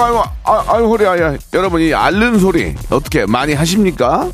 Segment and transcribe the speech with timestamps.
[0.00, 4.28] 아이고 아이고 아, 아이고 허리 아야 여러분 이 앓는 소리 어떻게 많이 하십니까?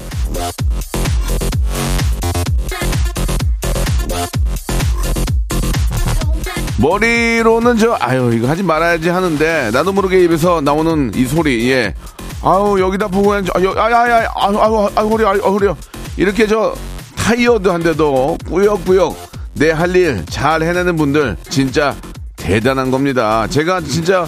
[6.79, 11.95] 머리로는 저 아유 이거 하지 말아야지 하는데 나도 모르게 입에서 나오는 이 소리 예.
[12.43, 15.69] 아우 여기다 보고 저- 아, 아야야 아유 아유 아유 허리 아유 허리
[16.17, 16.75] 이렇게 저
[17.17, 19.17] 타이어드 한데도 꾸역꾸역
[19.55, 21.95] 내 할 일 잘 해내는 분들 진짜
[22.37, 23.47] 대단한 겁니다.
[23.49, 24.27] 제가 진짜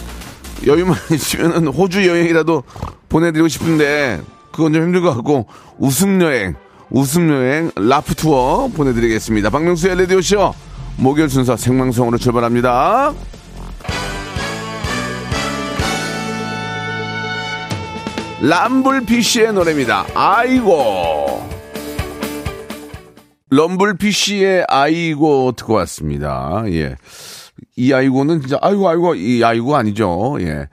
[0.67, 2.63] 여유만 있으면 호주 여행이라도
[3.09, 4.21] 보내드리고 싶은데
[4.53, 5.47] 그건 좀 힘들 것 같고
[5.79, 6.55] 웃음 여행
[6.91, 9.51] 웃음 여행 라프 투어 보내드리겠습니다.
[9.51, 10.55] 박명수의 레디오 쇼
[10.97, 13.13] 목요일 순서 생방송으로 출발합니다.
[18.43, 20.07] 람블피쉬의 노래입니다.
[20.15, 21.47] 아이고.
[23.51, 26.65] 럼블피쉬의 아이고 듣고 왔습니다.
[26.69, 26.97] 예.
[27.77, 30.37] 이 아이고는 진짜 아이고 아이고 이 아이고 아니죠.
[30.41, 30.69] 예.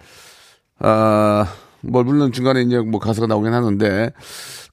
[0.80, 1.48] 아,
[1.82, 4.12] 뭐 물론 중간에 이제 뭐 가사가 나오긴 하는데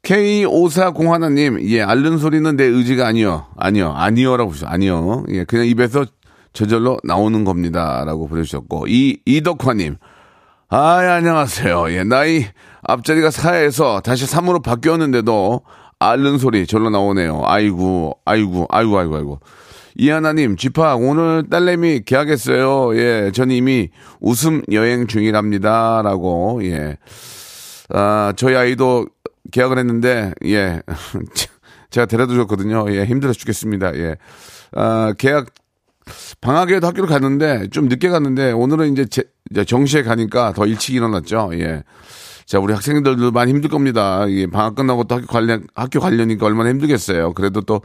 [0.02, 3.46] K5401님, 예, 앓는 소리는 내 의지가 아니요.
[3.56, 3.92] 아니요.
[3.92, 4.66] 아니요라고 보시죠.
[4.66, 5.24] 아니요.
[5.28, 6.04] 예, 그냥 입에서
[6.52, 9.96] 저절로 나오는 겁니다 라고 보내주셨고 이 이덕화님,
[10.68, 11.92] 아, 예, 안녕하세요.
[11.92, 12.46] 예, 나이
[12.82, 15.62] 앞자리가 4에서 다시 3으로 바뀌었는데도
[15.98, 17.42] 앓는 소리 절로 나오네요.
[17.44, 19.40] 아이고, 아이고, 아이고, 아이고, 아이고.
[19.96, 22.96] 이하나님, 지파, 오늘 딸내미 계약했어요.
[22.96, 23.90] 예, 전 이미
[24.20, 26.02] 웃음 여행 중이랍니다.
[26.02, 26.96] 라고, 예.
[27.90, 29.06] 아, 저희 아이도
[29.50, 30.80] 계약을 했는데, 예.
[31.90, 32.86] 제가 데려다 줬거든요.
[32.90, 33.96] 예, 힘들어 죽겠습니다.
[33.96, 34.16] 예.
[34.72, 35.46] 아, 계약,
[36.40, 39.24] 방학에도 학교를 갔는데, 좀 늦게 갔는데, 오늘은 이제, 제,
[39.64, 41.50] 정시에 가니까 더 일찍 일어났죠.
[41.54, 41.82] 예.
[42.46, 44.26] 자, 우리 학생들도 많이 힘들 겁니다.
[44.26, 47.32] 이 방학 끝나고 또 학교 관련, 학교 관련이니까 얼마나 힘들겠어요.
[47.34, 47.80] 그래도 또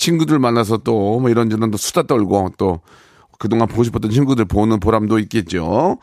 [0.00, 2.80] 친구들 만나서 또 뭐 이런저런 또 수다 떨고 또
[3.38, 5.98] 그동안 보고 싶었던 친구들 보는 보람도 있겠죠.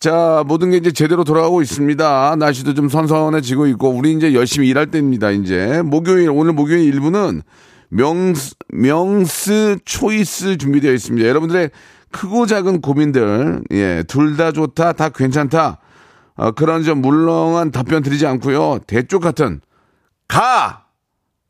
[0.00, 2.36] 자, 모든 게 이제 제대로 돌아가고 있습니다.
[2.38, 5.82] 날씨도 좀 선선해지고 있고, 우리 이제 열심히 일할 때입니다, 이제.
[5.84, 7.42] 목요일, 오늘 목요일 일부는
[7.88, 11.26] 명스, 명스 초이스 준비되어 있습니다.
[11.28, 11.70] 여러분들의
[12.12, 15.80] 크고 작은 고민들, 예, 둘 다 좋다, 다 괜찮다.
[16.36, 18.78] 어, 그런 좀 물렁한 답변 드리지 않고요.
[18.86, 19.60] 대쪽 같은
[20.28, 20.84] 가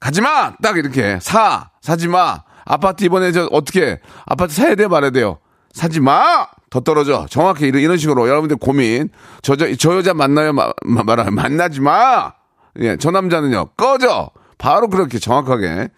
[0.01, 0.55] 가지 마!
[0.63, 2.43] 딱 이렇게 사 사지 마.
[2.65, 5.39] 아파트 이번에 저 어떻게 아파트 사야 돼 말아야 돼요.
[5.73, 6.47] 사지 마.
[6.71, 7.27] 더 떨어져.
[7.31, 9.09] 정확히 이런, 이런 식으로 여러분들 고민.
[9.43, 10.53] 저, 저, 저 여자 만나요?
[10.53, 11.31] 마, 마, 말아요.
[11.31, 12.33] 만나지 마!
[12.81, 13.71] 예, 저 남자는요.
[13.77, 14.31] 꺼져!
[14.59, 15.89] 바로 그렇게 정확하게.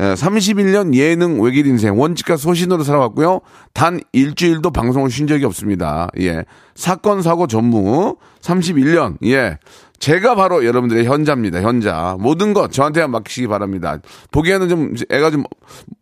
[0.00, 3.40] 예, 31년 예능 외길 인생 원칙과 소신으로 살아왔고요.
[3.74, 6.08] 단 일주일도 방송을 쉰 적이 없습니다.
[6.20, 6.44] 예.
[6.74, 9.16] 사건 사고 전무 31년.
[9.24, 9.58] 예.
[9.98, 11.60] 제가 바로 여러분들의 현자입니다.
[11.60, 12.16] 현자.
[12.20, 13.98] 모든 것 저한테만 맡기시기 바랍니다.
[14.30, 15.44] 보기에는 좀 애가 좀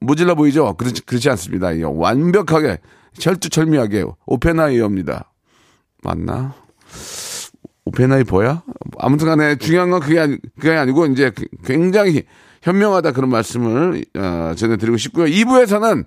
[0.01, 0.75] 모질라 보이죠?
[0.75, 1.77] 그렇지 그렇지 않습니다.
[1.79, 1.83] 예.
[1.85, 2.79] 완벽하게
[3.19, 5.31] 철두철미하게 오페나이어입니다.
[6.03, 6.55] 맞나?
[7.85, 8.63] 오페나이버야?
[8.99, 11.31] 아무튼 간에 중요한 건 그게, 아니, 그게 아니고 이제
[11.65, 12.25] 굉장히
[12.63, 15.27] 현명하다 그런 말씀을 어, 전해드리고 싶고요.
[15.27, 16.05] 2부에서는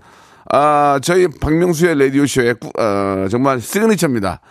[0.51, 4.41] 아, 저희 박명수의 라디오쇼의 꾸- 어, 정말 시그니처입니다.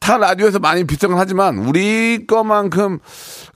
[0.00, 2.98] 타 라디오에서 많이 비슷한 하지만 우리 거만큼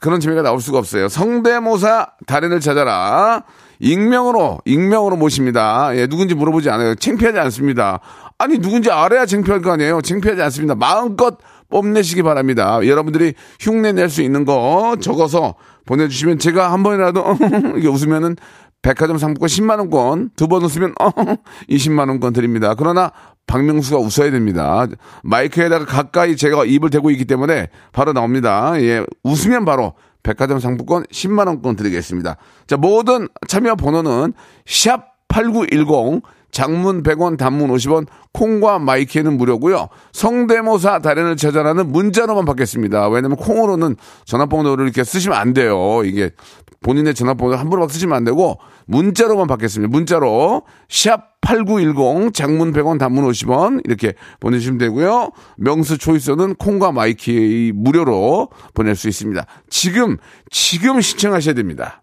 [0.01, 1.09] 그런 재미가 나올 수가 없어요.
[1.09, 3.45] 성대모사 달인을 찾아라.
[3.79, 5.91] 익명으로 익명으로 모십니다.
[5.97, 6.95] 예, 누군지 물어보지 않아요.
[6.97, 8.01] 창피하지 않습니다.
[8.39, 10.01] 아니 누군지 알아야 창피할 거 아니에요.
[10.03, 10.75] 창피하지 않습니다.
[10.75, 11.39] 마음껏
[11.71, 12.81] 뽐내시기 바랍니다.
[12.87, 15.55] 여러분들이 흉내 낼 수 있는 거 적어서
[15.87, 17.37] 보내주시면 제가 한 번이라도
[17.79, 18.37] 이게 웃으면은
[18.83, 20.95] 백화점 상품권 10만 원권 두 번 웃으면
[21.71, 22.75] 20만 원권 드립니다.
[22.77, 23.13] 그러나
[23.51, 24.87] 박명수가 웃어야 됩니다.
[25.25, 28.81] 마이크에다가 가까이 제가 입을 대고 있기 때문에 바로 나옵니다.
[28.81, 32.37] 예, 웃으면 바로 백화점 상품권 10만 원권 드리겠습니다.
[32.69, 34.35] 자, 모든 참여 번호는
[34.67, 39.89] 샵8910 장문 100원, 단문 50원, 콩과 my K는 무료고요.
[40.13, 43.09] 성대모사 달인을 찾아라는 문자로만 받겠습니다.
[43.09, 46.03] 왜냐면 콩으로는 전화번호를 이렇게 쓰시면 안 돼요.
[46.05, 46.31] 이게
[46.83, 49.91] 본인의 전화번호 함부로 막 쓰시면 안 되고 문자로만 받겠습니다.
[49.91, 55.31] 문자로 샵 8910 장문 100원, 단문 50원 이렇게 보내주시면 되고요.
[55.57, 59.45] 명수 choice는 콩과 my K 무료로 보낼 수 있습니다.
[59.69, 60.17] 지금
[60.51, 62.03] 지금 신청하셔야 됩니다.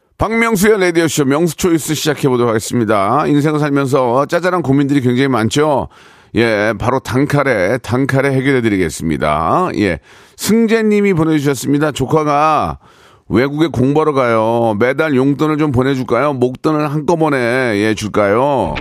[0.21, 3.25] 박명수의 라디오쇼 명수 초이스 시작해보도록 하겠습니다.
[3.25, 5.87] 인생을 살면서 짜잘한 고민들이 굉장히 많죠?
[6.35, 9.71] 예, 바로 단칼에, 단칼에 해결해드리겠습니다.
[9.77, 9.97] 예.
[10.37, 11.91] 승재님이 보내주셨습니다.
[11.91, 12.77] 조카가
[13.29, 14.77] 외국에 공부하러 가요.
[14.79, 16.33] 매달 용돈을 좀 보내줄까요?
[16.33, 17.37] 목돈을 한꺼번에,
[17.77, 18.75] 예, 줄까요?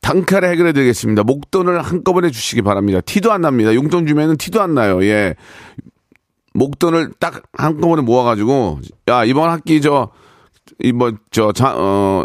[0.00, 1.22] 단칼에 해결해 드리겠습니다.
[1.22, 3.00] 목돈을 한꺼번에 주시기 바랍니다.
[3.00, 3.72] 티도 안 납니다.
[3.76, 5.04] 용돈 주면은 티도 안 나요.
[5.04, 5.36] 예.
[6.54, 10.10] 목돈을 딱 한꺼번에 모아가지고, 야, 이번 학기 저,
[10.80, 12.24] 이 뭐, 저, 자, 어,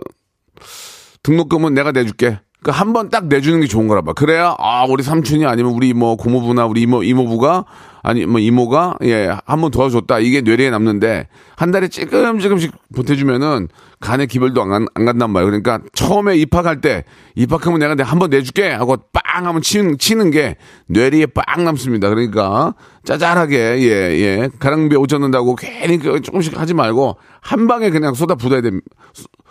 [1.24, 2.40] 등록금은 내가 내줄게.
[2.64, 4.14] 그 한 번 딱 내주는 게 좋은 거라 봐.
[4.14, 7.66] 그래야, 아, 우리 삼촌이 아니면 우리 뭐 고모부나 우리 이모, 이모부가,
[8.08, 10.20] 아니, 뭐 이모가, 예, 한번 도와줬다.
[10.20, 11.28] 이게 뇌리에 남는데,
[11.58, 13.68] 한 달에 찔끔찔끔씩 보태주면은,
[14.00, 15.48] 간에 기별도 안, 간- 안 간단 말이에요.
[15.52, 17.04] 그러니까 처음에 입학할 때,
[17.36, 18.70] 입학하면 내가 한번 내줄게!
[18.70, 19.46] 하고 빵!
[19.46, 20.56] 하면 치는, 치는 게
[20.88, 22.08] 뇌리에 빵 남습니다.
[22.08, 23.90] 그러니까, 짜잘하게, 예,
[24.22, 24.50] 예.
[24.58, 28.86] 가랑비에 옷 젖는다고 괜히 그 조금씩 하지 말고, 한 방에 그냥 쏟아 부어야 됩니다.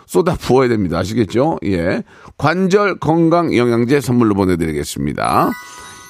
[0.07, 0.97] 쏟아 부어야 됩니다.
[0.97, 1.57] 아시겠죠?
[1.65, 2.01] 예.
[2.39, 5.51] 관절 건강 영양제 선물로 보내드리겠습니다.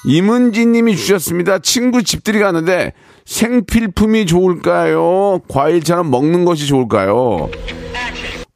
[0.04, 1.58] 이문진 님이 주셨습니다.
[1.58, 2.92] 친구 집들이 가는데
[3.26, 5.40] 생필품이 좋을까요?
[5.48, 7.48] 과일처럼 먹는 것이 좋을까요?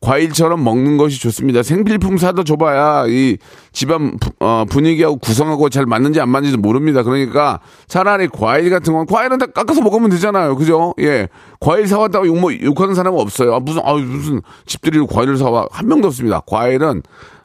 [0.01, 1.63] 과일처럼 먹는 것이 좋습니다.
[1.63, 3.37] 생필품 사다 줘봐야 이
[3.71, 7.05] 집안 부- 어, 분위기하고 구성하고 잘 맞는지 안 맞는지 모릅니다.
[7.05, 10.57] 그러니까 차라리 과일 같은 건 과일은 다 깎아서 먹으면 되잖아요.
[10.57, 10.93] 그죠?
[10.99, 11.29] 예.
[11.61, 13.55] 과일 사왔다고 욕, 뭐, 욕하는 사람은 없어요.
[13.55, 15.69] 아, 무슨, 아, 무슨 집들이로 과일을 사와.
[15.71, 16.41] 한 명도 없습니다.
[16.49, 17.03] 과일은,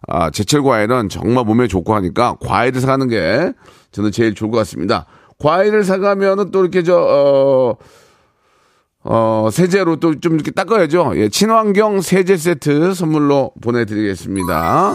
[0.07, 3.51] 아, 제철 과일은 정말 몸에 좋고 하니까 과일을 사가는 게
[3.91, 5.05] 저는 제일 좋을 것 같습니다.
[5.39, 7.77] 과일을 사가면은 또 이렇게 저, 어,
[9.03, 11.13] 어, 세제로 또 좀 이렇게 닦아야죠.
[11.15, 14.93] 예, 친환경 세제 세트 선물로 보내드리겠습니다.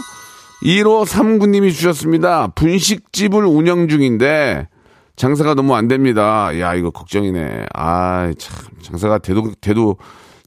[0.64, 2.48] 1호 3구님이 주셨습니다.
[2.54, 4.68] 분식집을 운영 중인데,
[5.16, 6.50] 장사가 너무 안 됩니다.
[6.60, 7.66] 야, 이거 걱정이네.
[7.74, 9.96] 아, 참, 장사가 돼도, 돼도,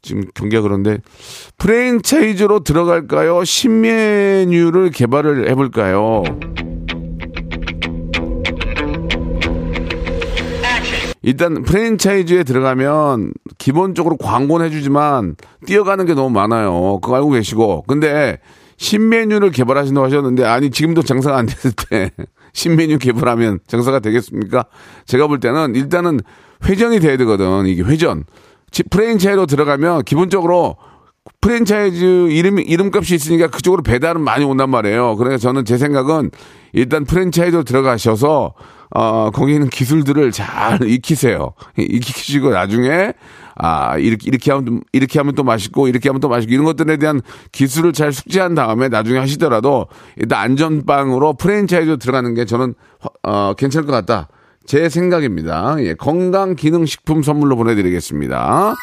[0.05, 0.99] 지금 경기가 그런데,
[1.57, 3.43] 프랜차이즈로 들어갈까요?
[3.43, 6.23] 신메뉴를 개발을 해볼까요?
[11.23, 15.35] 일단 프랜차이즈에 들어가면 기본적으로 광고는 해주지만
[15.65, 16.99] 뛰어가는 게 너무 많아요.
[17.01, 17.85] 그거 알고 계시고.
[17.87, 18.37] 근데
[18.77, 22.11] 신메뉴를 개발하신다고 하셨는데 아니 지금도 장사가 안 됐을 때
[22.53, 24.65] 신메뉴 개발하면 장사가 되겠습니까?
[25.07, 26.19] 제가 볼 때는 일단은
[26.63, 27.65] 회전이 돼야 되거든.
[27.65, 28.25] 이게 회전.
[28.75, 30.75] 지- 프랜차이즈로 들어가면 기본적으로
[31.39, 35.16] 프랜차이즈 이름, 이름값이 있으니까 그쪽으로 배달은 많이 온단 말이에요.
[35.16, 36.30] 그래서 저는 제 생각은
[36.74, 38.54] 일단 프랜차이즈로 들어가셔서,
[38.94, 41.54] 어, 거기 있는 기술들을 잘 익히세요.
[41.77, 43.13] 익히시고 나중에,
[43.56, 46.98] 아, 이렇게, 이렇게 하면, 또- 이렇게 하면 또 맛있고, 이렇게 하면 또 맛있고, 이런 것들에
[46.98, 47.22] 대한
[47.54, 49.88] 기술을 잘 숙지한 다음에 나중에 하시더라도
[50.18, 52.74] 일단 안전빵으로 프랜차이즈로 들어가는 게 저는,
[53.24, 54.27] 어, 괜찮을 것 같다.
[54.65, 55.77] 제 생각입니다.
[55.79, 58.75] 예, 건강 기능 식품 선물로 보내드리겠습니다.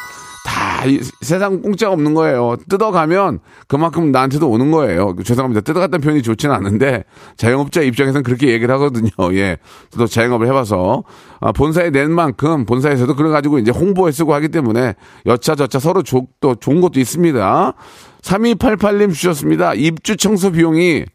[0.45, 2.57] 다 이 세상 공짜가 없는 거예요.
[2.69, 5.15] 뜯어가면 그만큼 나한테도 오는 거예요.
[5.23, 5.61] 죄송합니다.
[5.61, 7.03] 뜯어갔다는 표현이 좋지는 않은데
[7.37, 9.09] 자영업자 입장에서는 그렇게 얘기를 하거든요.
[9.33, 9.57] 예.
[9.91, 11.03] 저도 자영업을 해봐서
[11.39, 16.27] 아, 본사에 낸 만큼 본사에서도 그래 가지고 이제 홍보에 쓰고 하기 때문에 여차저차 서로 조,
[16.39, 17.73] 또 좋은 것도 있습니다.
[18.21, 19.73] 3288님 주셨습니다.
[19.73, 21.05] 입주 청소 비용이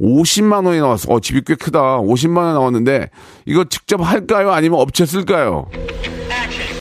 [0.00, 1.12] 50만 원이 나왔어.
[1.12, 1.98] 어, 집이 꽤 크다.
[1.98, 3.10] 50만 원 나왔는데
[3.46, 4.50] 이거 직접 할까요?
[4.52, 5.66] 아니면 업체 쓸까요?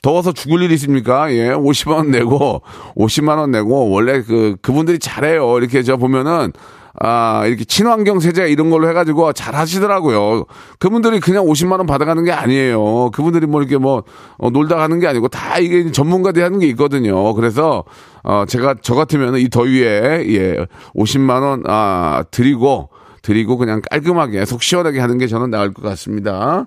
[0.02, 1.32] 더워서 죽을 일 있습니까?
[1.34, 2.62] 예, 50만 원 내고
[2.96, 5.58] 50만 원 내고 원래 그 그분들이 잘해요.
[5.58, 6.54] 이렇게 저 보면은
[7.02, 10.46] 아, 이렇게 친환경 세제 이런 걸로 해가지고 잘 하시더라고요.
[10.80, 13.12] 그분들이 그냥 50만원 받아가는 게 아니에요.
[13.12, 14.04] 그분들이 뭐 이렇게 뭐,
[14.38, 17.34] 어, 놀다 가는 게 아니고 다 이게 전문가들이 하는 게 있거든요.
[17.36, 17.86] 그래서,
[18.24, 22.90] 어, 제가 저 같으면 이 더위에, 예, 50만원, 아, 드리고,
[23.30, 26.66] 드리고 그냥 깔끔하게 속 시원하게 하는 게 저는 나을 것 같습니다.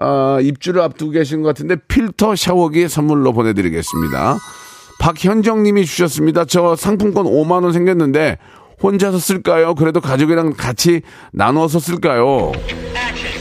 [0.00, 4.38] 아, 입주를 앞두고 계신 것 같은데 필터 샤워기 선물로 보내드리겠습니다.
[4.98, 6.46] 박현정 님이 주셨습니다.
[6.46, 8.38] 저 상품권 5만 원 생겼는데
[8.82, 9.74] 혼자서 쓸까요?
[9.74, 11.02] 그래도 가족이랑 같이
[11.32, 12.52] 나눠서 쓸까요?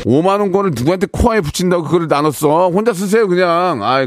[0.04, 2.72] 5만 원권을 누구한테 코아에 붙인다고 그걸 나눴어?
[2.72, 3.82] 혼자 쓰세요, 그냥.
[3.84, 4.06] 아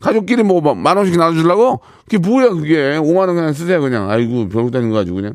[0.00, 1.80] 가족끼리 뭐, 만 원씩 나눠주려고?
[2.04, 2.98] 그게 뭐야, 그게.
[2.98, 4.10] 5만 원 그냥 쓰세요, 그냥.
[4.10, 5.34] 아이고, 별거 다닌 거 가지고 그냥.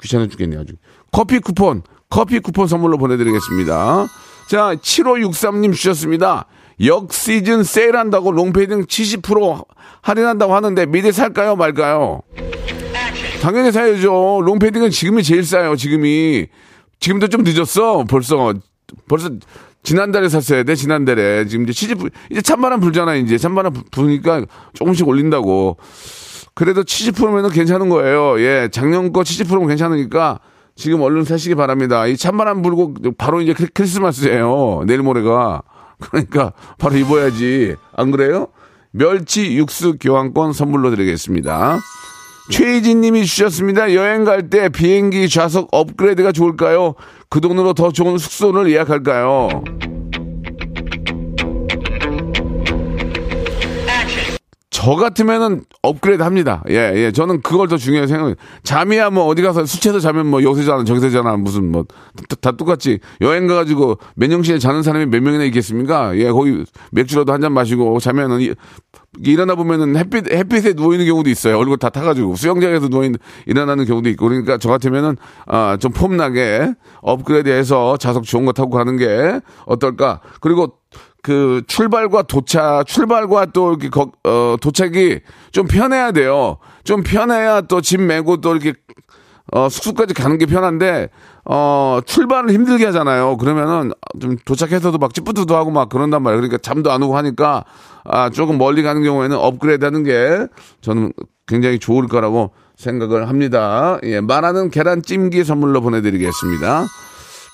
[0.00, 0.74] 귀찮아 죽겠네, 아주.
[1.12, 4.06] 커피 쿠폰, 커피 쿠폰 선물로 보내드리겠습니다.
[4.48, 6.46] 자, 7563님 주셨습니다.
[6.84, 9.64] 역 시즌 세일한다고 롱패딩 70%
[10.02, 12.20] 할인한다고 하는데 미리 살까요, 말까요?
[13.40, 14.40] 당연히 사야죠.
[14.44, 15.76] 롱패딩은 지금이 제일 싸요.
[15.76, 16.46] 지금이
[17.00, 18.04] 지금도 좀 늦었어.
[18.08, 18.52] 벌써
[19.08, 19.30] 벌써
[19.82, 20.74] 지난달에 샀어야 돼.
[20.74, 21.98] 지난달에 지금 이제 시집
[22.30, 23.14] 이제 찬바람 불잖아.
[23.16, 24.44] 이제 찬바람 부- 부니까
[24.74, 25.76] 조금씩 올린다고.
[26.54, 28.40] 그래도 70%면은 괜찮은 거예요.
[28.40, 30.40] 예, 작년 거 70%면 괜찮으니까
[30.76, 32.06] 지금 얼른 사시기 바랍니다.
[32.06, 34.84] 이 찬바람 불고 바로 이제 크리- 크리스마스예요.
[34.86, 35.62] 내일 모레가.
[35.98, 37.74] 그러니까 바로 입어야지.
[37.96, 38.48] 안 그래요?
[38.90, 41.78] 멸치 육수 교환권 선물로 드리겠습니다.
[42.50, 43.94] 최희진 님이 주셨습니다.
[43.94, 46.94] 여행 갈 때 비행기 좌석 업그레이드가 좋을까요?
[47.28, 49.48] 그 돈으로 더 좋은 숙소를 예약할까요?
[54.86, 56.62] 저 같으면은 업그레이드 합니다.
[56.70, 57.10] 예, 예.
[57.10, 58.36] 저는 그걸 더 중요하게 생각해요.
[58.62, 61.84] 잠이야 뭐 어디 가서 수채에서 자면 뭐 여기서 자나 저기서 자나 무슨 뭐
[62.40, 66.16] 다 똑같이 여행 가가지고 맨정신에 자는 사람이 몇 명이나 있겠습니까?
[66.16, 68.54] 예, 거기 맥주라도 한 잔 마시고 자면은 이-
[69.24, 71.58] 일어나 보면은 햇빛 햇빛에 누워 있는 경우도 있어요.
[71.58, 75.16] 얼굴 다 타가지고 수영장에서 누워 있는 일어나는 경우도 있고 그러니까 저 같으면은
[75.46, 80.20] 아 좀 폼나게 업그레이드해서 좌석 좋은 거 타고 가는 게 어떨까?
[80.40, 80.74] 그리고
[81.26, 85.18] 그 출발과 도착, 출발과 또 이렇게 거- 어, 도착이
[85.50, 86.58] 좀 편해야 돼요.
[86.84, 88.74] 좀 편해야 또짐 메고 또 이렇게
[89.52, 91.08] 어, 숙소까지 가는 게 편한데
[91.44, 93.38] 어, 출발을 힘들게 하잖아요.
[93.38, 93.90] 그러면은
[94.20, 96.42] 좀 도착해서도 막 찌뿌드도 하고 막 그런단 말이에요.
[96.42, 97.64] 그러니까 잠도 안 오고 하니까
[98.04, 100.46] 아, 조금 멀리 가는 경우에는 업그레이드 하는 게
[100.80, 101.12] 저는
[101.48, 103.98] 굉장히 좋을 거라고 생각을 합니다.
[104.04, 106.84] 예, 말하는 계란찜기 선물로 보내드리겠습니다.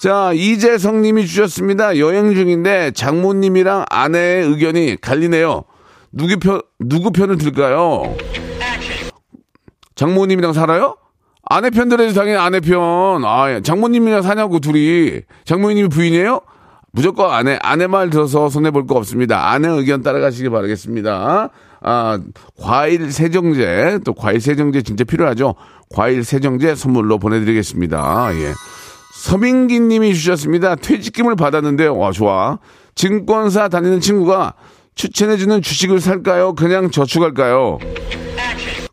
[0.02, 1.96] 자, 이재성 님이 주셨습니다.
[1.98, 5.62] 여행 중인데 장모님이랑 아내의 의견이 갈리네요.
[6.10, 8.02] 누구 편, 누구 편을 들까요?
[9.94, 10.96] 장모님이랑 살아요?
[11.48, 13.24] 아내 편 들어야지 당연히 아내 편.
[13.24, 13.60] 아, 예.
[13.60, 15.20] 장모님이랑 사냐고 둘이.
[15.44, 16.40] 장모님이 부인이에요?
[16.90, 19.52] 무조건 아내, 아내 말 들어서 손해볼 거 없습니다.
[19.52, 21.50] 아내 의견 따라가시기 바라겠습니다.
[21.80, 22.20] 아,
[22.60, 25.54] 과일 세정제, 또 과일 세정제 진짜 필요하죠?
[25.94, 28.30] 과일 세정제 선물로 보내드리겠습니다.
[28.34, 28.52] 예.
[29.22, 30.74] 서민기 님이 주셨습니다.
[30.74, 32.58] 퇴직금을 받았는데, 와, 좋아.
[32.96, 34.54] 증권사 다니는 친구가
[34.96, 36.56] 추천해주는 주식을 살까요?
[36.56, 37.78] 그냥 저축할까요?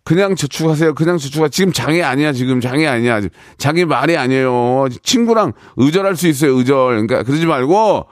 [0.04, 0.94] 그냥 저축하세요.
[0.94, 1.50] 그냥 저축하.
[1.50, 2.32] 지금 장애 아니야.
[2.32, 3.22] 지금 장애 아니야.
[3.58, 4.86] 장애 말이 아니에요.
[5.02, 6.56] 친구랑 의절할 수 있어요.
[6.58, 7.08] 의절.
[7.08, 8.06] 그러니까 그러지 말고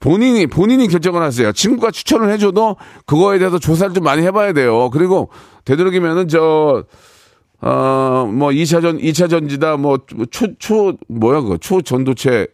[0.00, 1.52] 본인이 본인이 결정을 하세요.
[1.52, 4.90] 친구가 추천을 해줘도 그거에 대해서 조사를 좀 많이 해봐야 돼요.
[4.90, 5.30] 그리고
[5.64, 6.82] 되도록이면은 저
[7.62, 9.98] 어, 뭐, 2차전, 2차 전지다, 뭐,
[10.30, 12.46] 초, 초, 뭐야, 그거, 초전도체,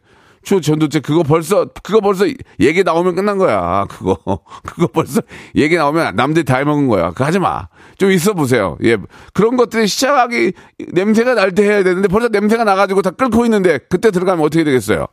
[0.43, 2.25] 초전도체, 그거 벌써, 그거 벌써
[2.61, 4.17] 얘기 나오면 끝난 거야, 그거.
[4.65, 5.21] 그거 벌써
[5.57, 7.09] 얘기 나오면 남들이 다 해먹은 거야.
[7.11, 7.69] 그거 하지 마.
[7.99, 8.77] 좀 있어 보세요.
[8.85, 8.97] 예.
[9.33, 10.53] 그런 것들이 시작하기,
[10.93, 15.07] 냄새가 날 때 해야 되는데 벌써 냄새가 나가지고 다 끓고 있는데 그때 들어가면 어떻게 되겠어요?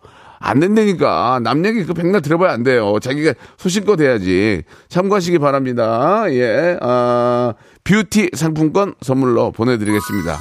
[0.43, 1.39] 안 된다니까.
[1.41, 2.99] 남 얘기 그 백날 들어봐야 안 돼요.
[3.01, 4.63] 자기가 소신껏 해야지.
[4.89, 6.25] 참고하시기 바랍니다.
[6.31, 6.77] 예.
[6.81, 7.53] 아,
[7.85, 10.37] 뷰티 상품권 선물로 보내드리겠습니다.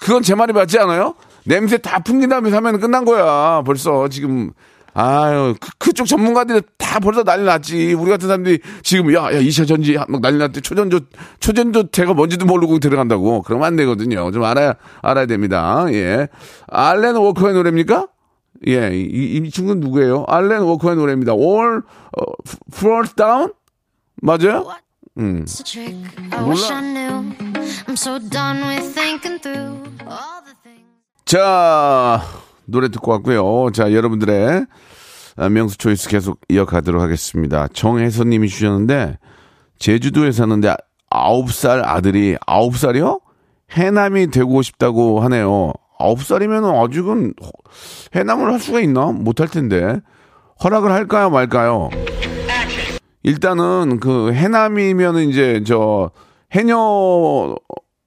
[0.00, 1.14] 그건 제 말이 맞지 않아요?
[1.44, 3.62] 냄새 다 풍긴 다음에 사면 끝난 거야.
[3.64, 4.52] 벌써 지금.
[4.94, 7.94] 아유, 그, 쪽 전문가들이 다 벌써 난리 났지.
[7.94, 10.60] 우리 같은 사람들이 지금, 야, 야, 2차 전지 막 난리 났대.
[10.60, 11.00] 초전조,
[11.40, 13.42] 초전조체가 뭔지도 모르고 들어간다고.
[13.42, 14.30] 그러면 안 되거든요.
[14.32, 15.86] 좀 알아야, 알아야 됩니다.
[15.92, 16.28] 예.
[16.68, 18.08] 알렌 워커의 노래입니까?
[18.66, 20.24] 예, 이, 이 친구는 누구예요?
[20.28, 21.32] 알렌 워커의 노래입니다.
[21.32, 21.82] All
[22.18, 22.22] 어,
[22.72, 23.52] Falls Down?
[24.22, 24.66] 맞아요?
[25.18, 25.44] 음.
[30.62, 31.24] Things.
[31.24, 32.22] 자,
[32.66, 33.70] 노래 듣고 왔고요.
[33.72, 34.66] 자, 여러분들의
[35.36, 37.68] 아, 명수 초이스 계속 이어가도록 하겠습니다.
[37.68, 39.18] 정혜선 님이 주셨는데,
[39.78, 40.76] 제주도에 사는데
[41.10, 43.20] 아홉 살 아들이 아홉 살이요?
[43.70, 45.72] 해남이 되고 싶다고 하네요.
[46.02, 47.34] 아홉 살이면 아직은
[48.14, 49.06] 해남을 할 수가 있나?
[49.12, 50.00] 못할 텐데.
[50.62, 51.90] 허락을 할까요, 말까요?
[53.22, 56.10] 일단은 그 해남이면 이제 저
[56.52, 57.54] 해녀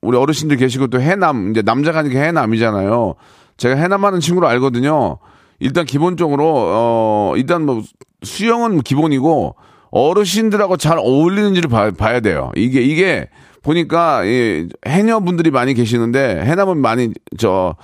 [0.02, 3.16] 우리 어르신들 계시고 또 해남 이제 남자가 아니까 해남이잖아요.
[3.58, 5.18] 제가 해남하는 친구를 알거든요.
[5.60, 7.82] 일단 기본적으로 어 일단 뭐
[8.24, 9.56] 수영은 기본이고
[9.92, 12.52] 어르신들하고 잘 어울리는지를 봐, 봐야 돼요.
[12.56, 13.30] 이게 이게
[13.66, 17.76] 보니까 이 해녀분들이 많이 계시는데 해남은 많이 저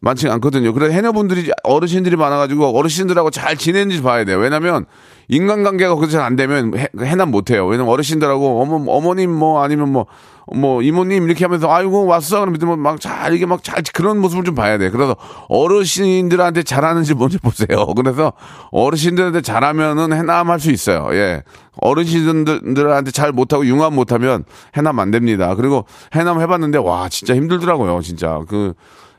[0.00, 0.72] 많지 않거든요.
[0.72, 4.38] 그래서 해녀분들이 어르신들이 많아가지고 어르신들하고 잘 지내는지 봐야 돼요.
[4.38, 4.86] 왜냐면
[5.28, 7.66] 인간관계가 그렇게 잘안 되면 해, 해남 못해요.
[7.66, 10.06] 왜냐면 어르신들하고 어머 어머님 뭐 아니면 뭐
[10.52, 14.54] 뭐 이모님 이렇게 하면서 아이고 왔어 그러면 뭐 막잘 이게 막 잘 그런 모습을 좀
[14.54, 14.90] 봐야 돼.
[14.90, 15.14] 그래서
[15.48, 17.86] 어르신들한테 잘하는지 뭔지 보세요.
[17.94, 18.32] 그래서
[18.72, 21.08] 어르신들한테 잘하면은 해남 할 수 있어요.
[21.12, 21.42] 예.
[21.76, 24.44] 어르신들한테 잘 못하고 융합 못하면
[24.76, 25.54] 해남 안 됩니다.
[25.54, 28.00] 그리고 해남 해봤는데 와 진짜 힘들더라고요.
[28.02, 28.74] 진짜 그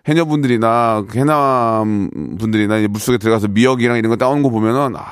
[0.08, 5.04] 해녀분들이나 해남 분들이나 물속에 들어가서 미역이랑 이런 거 따오는 거 보면은 아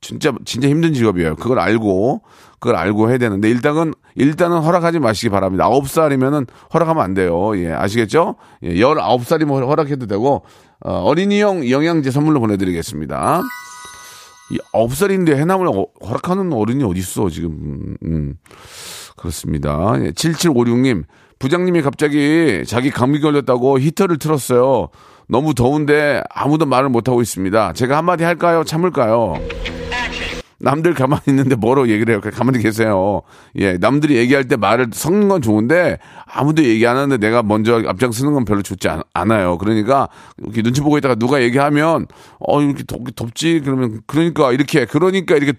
[0.00, 1.36] 진짜 진짜 힘든 직업이에요.
[1.36, 2.22] 그걸 알고
[2.58, 5.64] 그걸 알고 해야 되는데 일단은 일단은 허락하지 마시기 바랍니다.
[5.64, 7.56] 아홉 살이면은 허락하면 안 돼요.
[7.58, 8.36] 예, 아시겠죠?
[8.64, 10.44] 예, 열아홉 살이면 허락해도 되고
[10.84, 13.42] 어, 어린이용 영양제 선물로 보내드리겠습니다.
[14.52, 17.50] 이 아홉 살인데 해남을 어- 허락하는 어른이 어디 있어 지금?
[17.50, 18.34] 음, 음.
[19.16, 19.94] 그렇습니다.
[20.00, 21.04] 예, 7756님
[21.42, 24.90] 부장님이 갑자기 자기 감기 걸렸다고 히터를 틀었어요.
[25.28, 27.72] 너무 더운데 아무도 말을 못 하고 있습니다.
[27.72, 28.62] 제가 한마디 할까요?
[28.62, 29.34] 참을까요?
[30.62, 32.20] 남들 가만히 있는데 뭐로 얘기를 해요?
[32.32, 33.22] 가만히 계세요.
[33.56, 38.32] 예, 남들이 얘기할 때 말을 섞는 건 좋은데 아무도 얘기 안 하는데 내가 먼저 앞장서는
[38.32, 39.58] 건 별로 좋지 않, 않아요.
[39.58, 42.06] 그러니까 이렇게 눈치 보고 있다가 누가 얘기하면
[42.38, 45.52] 어 이렇게 덥, 덥지 그러면 그러니까 이렇게 그러니까 이렇게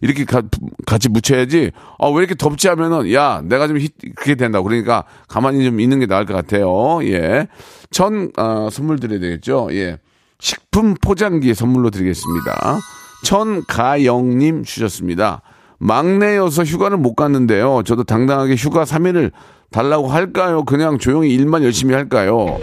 [0.00, 0.42] 이렇게 가-
[0.86, 1.70] 같이 묻혀야지.
[2.00, 4.60] 아 왜 이렇게 덥지 하면은 야 내가 좀 히, 그게 된다.
[4.60, 6.98] 그러니까 가만히 좀 있는 게 나을 것 같아요.
[7.04, 7.46] 예,
[7.92, 9.68] 천 어, 선물 드려야 되겠죠.
[9.70, 9.98] 예,
[10.40, 12.78] 식품 포장기 선물로 드리겠습니다.
[13.24, 15.42] 천가영님 주셨습니다.
[15.78, 17.82] 막내여서 휴가를 못 갔는데요.
[17.84, 19.30] 저도 당당하게 휴가 3일을
[19.70, 20.64] 달라고 할까요?
[20.64, 22.58] 그냥 조용히 일만 열심히 할까요?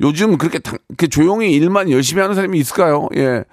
[0.00, 3.08] 요즘 그렇게, 당- 그렇게 조용히 일만 열심히 하는 사람이 있을까요?
[3.16, 3.44] 예.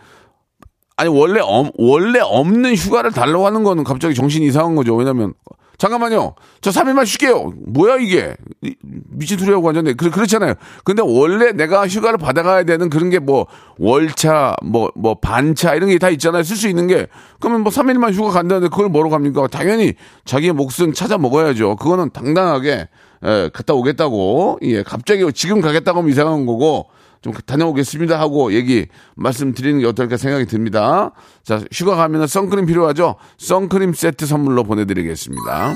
[0.96, 4.96] 아니, 원래, 엄- 원래 없는 휴가를 달라고 하는 거는 갑자기 정신이 이상한 거죠.
[4.96, 5.34] 왜냐면,
[5.78, 6.34] 잠깐만요.
[6.62, 7.54] 저 3일만 쉴게요.
[7.68, 8.36] 뭐야, 이게.
[8.64, 9.94] 이- 미친 소리 하고 앉았네.
[9.94, 10.56] 그, 그렇잖아요.
[10.84, 13.46] 근데 원래 내가 휴가를 받아가야 되는 그런 게 뭐,
[13.78, 16.42] 월차, 뭐, 뭐, 반차, 이런 게 다 있잖아요.
[16.44, 17.08] 쓸 수 있는 게.
[17.40, 19.48] 그러면 뭐 3일만 휴가 간다는데 그걸 뭐로 갑니까?
[19.48, 19.94] 당연히
[20.26, 21.76] 자기의 몫은 찾아 먹어야죠.
[21.76, 22.88] 그거는 당당하게,
[23.26, 24.60] 예, 갔다 오겠다고.
[24.64, 26.88] 예, 갑자기 지금 가겠다고 하면 이상한 거고,
[27.34, 31.12] 좀 다녀오겠습니다 하고 얘기 말씀드리는 게 어떨까 생각이 듭니다.
[31.44, 33.16] 자, 휴가 가면은 선크림 필요하죠?
[33.38, 35.74] 선크림 세트 선물로 보내드리겠습니다.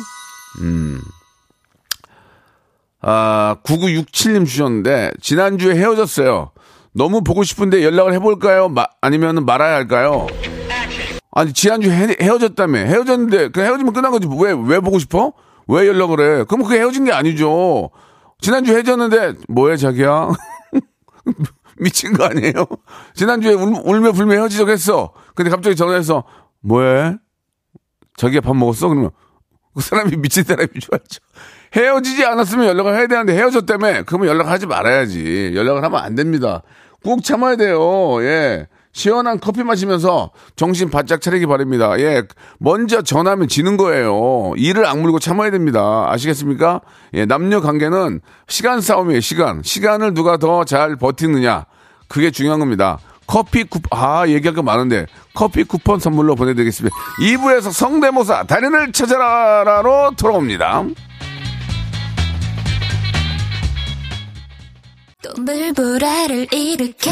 [0.62, 1.00] 음.
[3.01, 6.51] 아, 9967님 주셨는데, 지난주에 헤어졌어요.
[6.93, 8.70] 너무 보고 싶은데 연락을 해볼까요?
[8.70, 10.27] 마- 아니면 말아야 할까요?
[11.34, 12.77] 아니, 지난주에 헤, 헤어졌다며.
[12.79, 14.27] 헤어졌는데, 그냥 헤어지면 끝난 거지.
[14.39, 15.34] 왜, 왜 보고 싶어?
[15.67, 16.43] 왜 연락을 해?
[16.43, 17.90] 그럼 그게 헤어진 게 아니죠.
[18.40, 20.29] 지난주에 헤어졌는데, 뭐해, 자기야?
[21.81, 22.53] 미친 거 아니에요?
[23.15, 25.13] 지난주에 울, 울며 불며 헤어지자고 했어.
[25.35, 26.24] 근데 갑자기 전화해서,
[26.61, 27.17] 뭐해?
[28.17, 28.87] 자기가 밥 먹었어?
[28.87, 29.09] 그러면,
[29.74, 31.20] 그 사람이 미친 사람인 줄 알죠.
[31.75, 34.03] 헤어지지 않았으면 연락을 해야 되는데 헤어졌다며.
[34.03, 35.53] 그러면 연락하지 말아야지.
[35.55, 36.61] 연락을 하면 안 됩니다.
[37.03, 38.22] 꾹 참아야 돼요.
[38.22, 38.67] 예.
[38.94, 41.98] 시원한 커피 마시면서 정신 바짝 차리기 바랍니다.
[42.00, 42.24] 예.
[42.60, 44.54] 먼저 전하면 지는 거예요.
[44.58, 46.06] 이를 악물고 참아야 됩니다.
[46.10, 46.82] 아시겠습니까?
[47.14, 47.25] 예.
[47.25, 49.22] 남녀 관계는 시간 싸움이에요.
[49.22, 49.62] 시간.
[49.64, 51.66] 시간을 누가 더 잘 버티느냐.
[52.08, 53.00] 그게 중요한 겁니다.
[53.25, 56.94] 커피 쿠폰, 아, 얘기할 거 많은데, 커피 쿠폰 선물로 보내드리겠습니다.
[57.22, 60.84] 2부에서 성대모사, 달인을 찾아라로 돌아옵니다.
[65.24, 67.12] 또 물보라를 일으켜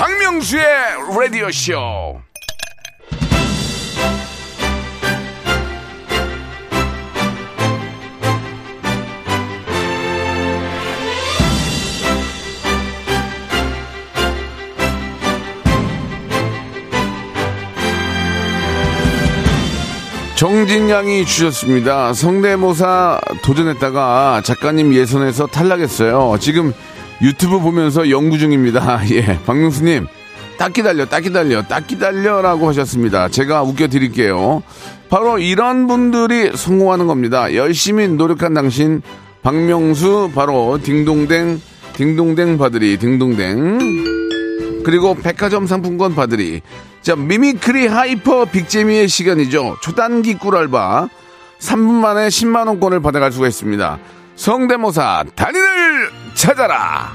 [0.00, 0.64] 박명수의
[1.14, 2.22] 라디오 쇼
[20.34, 22.14] 정진양이 주셨습니다.
[22.14, 26.38] 성대모사 도전했다가 작가님 예선에서 탈락했어요.
[26.40, 26.72] 지금
[27.22, 29.00] 유튜브 보면서 연구 중입니다.
[29.12, 30.06] 예, 박명수님
[30.58, 33.28] 딱 기다려, 딱 기다려, 딱 기다려라고 하셨습니다.
[33.28, 34.62] 제가 웃겨드릴게요.
[35.08, 37.54] 바로 이런 분들이 성공하는 겁니다.
[37.54, 39.02] 열심히 노력한 당신
[39.42, 41.60] 박명수 바로 딩동댕
[41.94, 43.78] 딩동댕 받으리 딩동댕
[44.84, 46.60] 그리고 백화점 상품권 받으리.
[47.02, 49.76] 자, mimicry hyper big재미의 시간이죠.
[49.82, 51.08] 초단기 꿀알바.
[51.58, 53.98] 3분 만에 10만원권을 받아갈 수가 있습니다.
[54.44, 57.12] 성대모사 달인을 찾아라!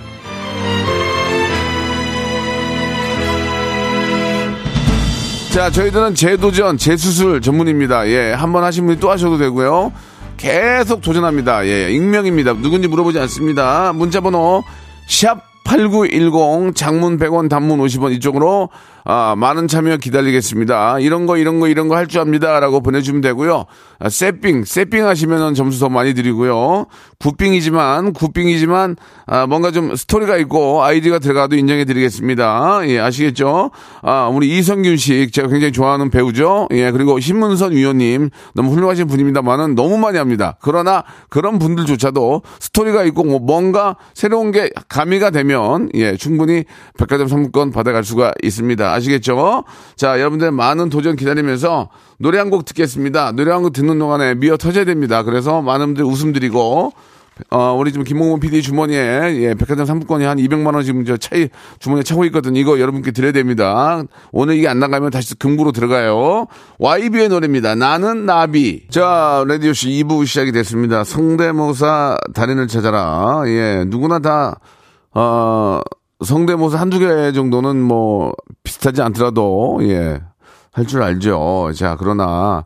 [5.51, 8.07] 자, 저희들은 재도전, 재수술 전문입니다.
[8.09, 9.91] 예, 한 번 하신 분이 또 하셔도 되고요.
[10.38, 11.65] 계속 도전합니다.
[11.65, 12.53] 예, 익명입니다.
[12.53, 13.91] 누군지 물어보지 않습니다.
[13.93, 14.63] 문자번호,
[15.09, 18.69] 샵8910, 장문 100원, 단문 50원 이쪽으로,
[19.08, 21.00] 아, 많은 참여 기다리겠습니다.
[21.00, 22.60] 이런 거, 이런 거, 이런 거 할 줄 압니다.
[22.60, 23.65] 라고 보내주면 되고요.
[24.00, 26.88] 아, 세핑, 세핑 하시면은 점수 더 많이 드리고요.
[27.20, 28.96] 굿빙이지만, 굿빙이지만,
[29.28, 32.82] 아, 뭔가 좀 스토리가 있고 아이디가 들어가도 인정해 드리겠습니다.
[32.88, 33.70] 예, 아시겠죠?
[34.02, 36.68] 아, 우리 이성균 씨, 제가 굉장히 좋아하는 배우죠.
[36.72, 40.58] 예, 그리고 신문선 위원님, 너무 훌륭하신 분입니다만은 너무 많이 합니다.
[40.62, 46.65] 그러나 그런 분들조차도 스토리가 있고 뭐 뭔가 새로운 게 가미가 되면, 예, 충분히
[46.98, 48.94] 백화점 상품권 받아갈 수가 있습니다.
[48.95, 49.63] 아시겠죠?
[49.95, 53.31] 자, 여러분들 많은 도전 기다리면서 노래 한 곡 듣겠습니다.
[53.34, 55.23] 노래 한 곡 듣는 동안에 미어 터져야 됩니다.
[55.23, 56.91] 그래서 많은 분들 웃음 드리고,
[57.51, 58.97] 어, 우리 지금 김홍문 PD 주머니에,
[59.41, 62.58] 예, 백화점 상품권이 한 200만원 지금 저 차이, 주머니에 차고 있거든요.
[62.62, 64.01] 이거 여러분께 드려야 됩니다.
[64.31, 66.45] 오늘 이게 안 나가면 다시 금구로 들어가요.
[66.79, 67.75] YB의 노래입니다.
[67.75, 68.88] 나는 나비.
[68.89, 71.03] 자, 라디오씨 2부 시작이 됐습니다.
[71.03, 73.41] 성대모사 달인을 찾아라.
[73.47, 74.58] 예, 누구나 다,
[75.13, 75.81] 어,
[76.23, 80.21] 성대모사 한두 개 정도는 뭐, 비슷하지 않더라도, 예,
[80.71, 81.71] 할 줄 알죠.
[81.75, 82.65] 자, 그러나,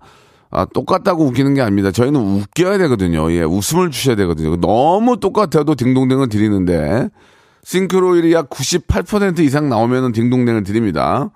[0.51, 1.91] 아, 똑같다고 웃기는 게 아닙니다.
[1.91, 3.31] 저희는 웃겨야 되거든요.
[3.31, 4.55] 예, 웃음을 주셔야 되거든요.
[4.57, 7.09] 너무 똑같아도 딩동댕을 드리는데,
[7.63, 11.29] 싱크로율이 약 98% 이상 나오면은 딩동댕을 드립니다.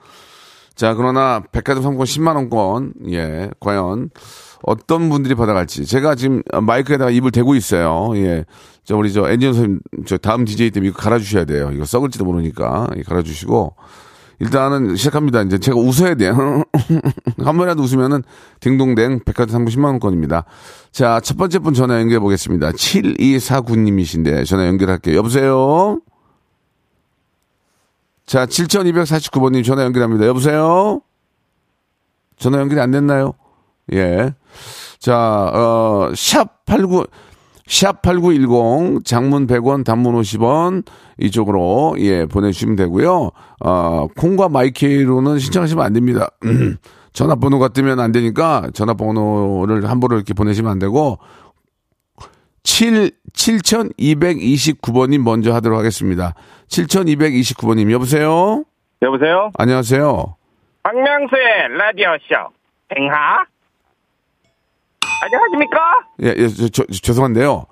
[0.76, 4.10] 자, 그러나 백화점 상품권 10만 원권, 예, 과연
[4.64, 5.86] 어떤 분들이 받아갈지.
[5.86, 8.12] 제가 지금 마이크에다가 입을 대고 있어요.
[8.16, 8.46] 예.
[8.86, 11.70] 저, 우리 저 엔지니어 선생님, 저 다음 DJ 때문에 이거 갈아주셔야 돼요.
[11.74, 12.88] 이거 썩을지도 모르니까.
[12.98, 13.76] 예, 갈아주시고.
[14.40, 15.42] 일단은 시작합니다.
[15.44, 16.34] 이제 제가 웃어야 돼요.
[17.40, 18.24] 한 번이라도 웃으면은
[18.62, 20.46] 딩동댕 백화점 상품 10만 원권입니다.
[20.92, 22.72] 자, 첫 번째 분 전화 연결해 보겠습니다.
[22.72, 25.18] 7249님이신데 전화 연결할게요.
[25.18, 26.00] 여보세요?
[28.26, 30.26] 자, 7249번님 전화 연결합니다.
[30.26, 31.02] 여보세요?
[32.38, 33.34] 전화 연결이 안 됐나요?
[33.94, 34.34] 예.
[35.00, 35.18] 자,
[35.54, 37.06] 어, 샵 89,
[37.68, 40.86] 샵8910, 장문 100원, 단문 50원,
[41.18, 43.32] 이쪽으로, 예, 보내주시면 되고요.
[43.62, 46.30] 어, 콩과 마이케이로는 신청하시면 안 됩니다.
[47.14, 51.20] 전화번호가 뜨면 안 되니까 전화번호를 함부로 이렇게 보내시면 안 되고,
[52.64, 56.34] 7, 7229번님 먼저 하도록 하겠습니다.
[56.70, 58.64] 7229번님, 여보세요?
[59.02, 59.52] 여보세요?
[59.58, 60.36] 안녕하세요.
[60.84, 62.54] 박명수의 라디오쇼
[62.96, 63.46] 행하
[65.24, 65.80] 안녕하십니까?
[66.24, 67.66] 예, 예, 저, 저, 죄송한데요.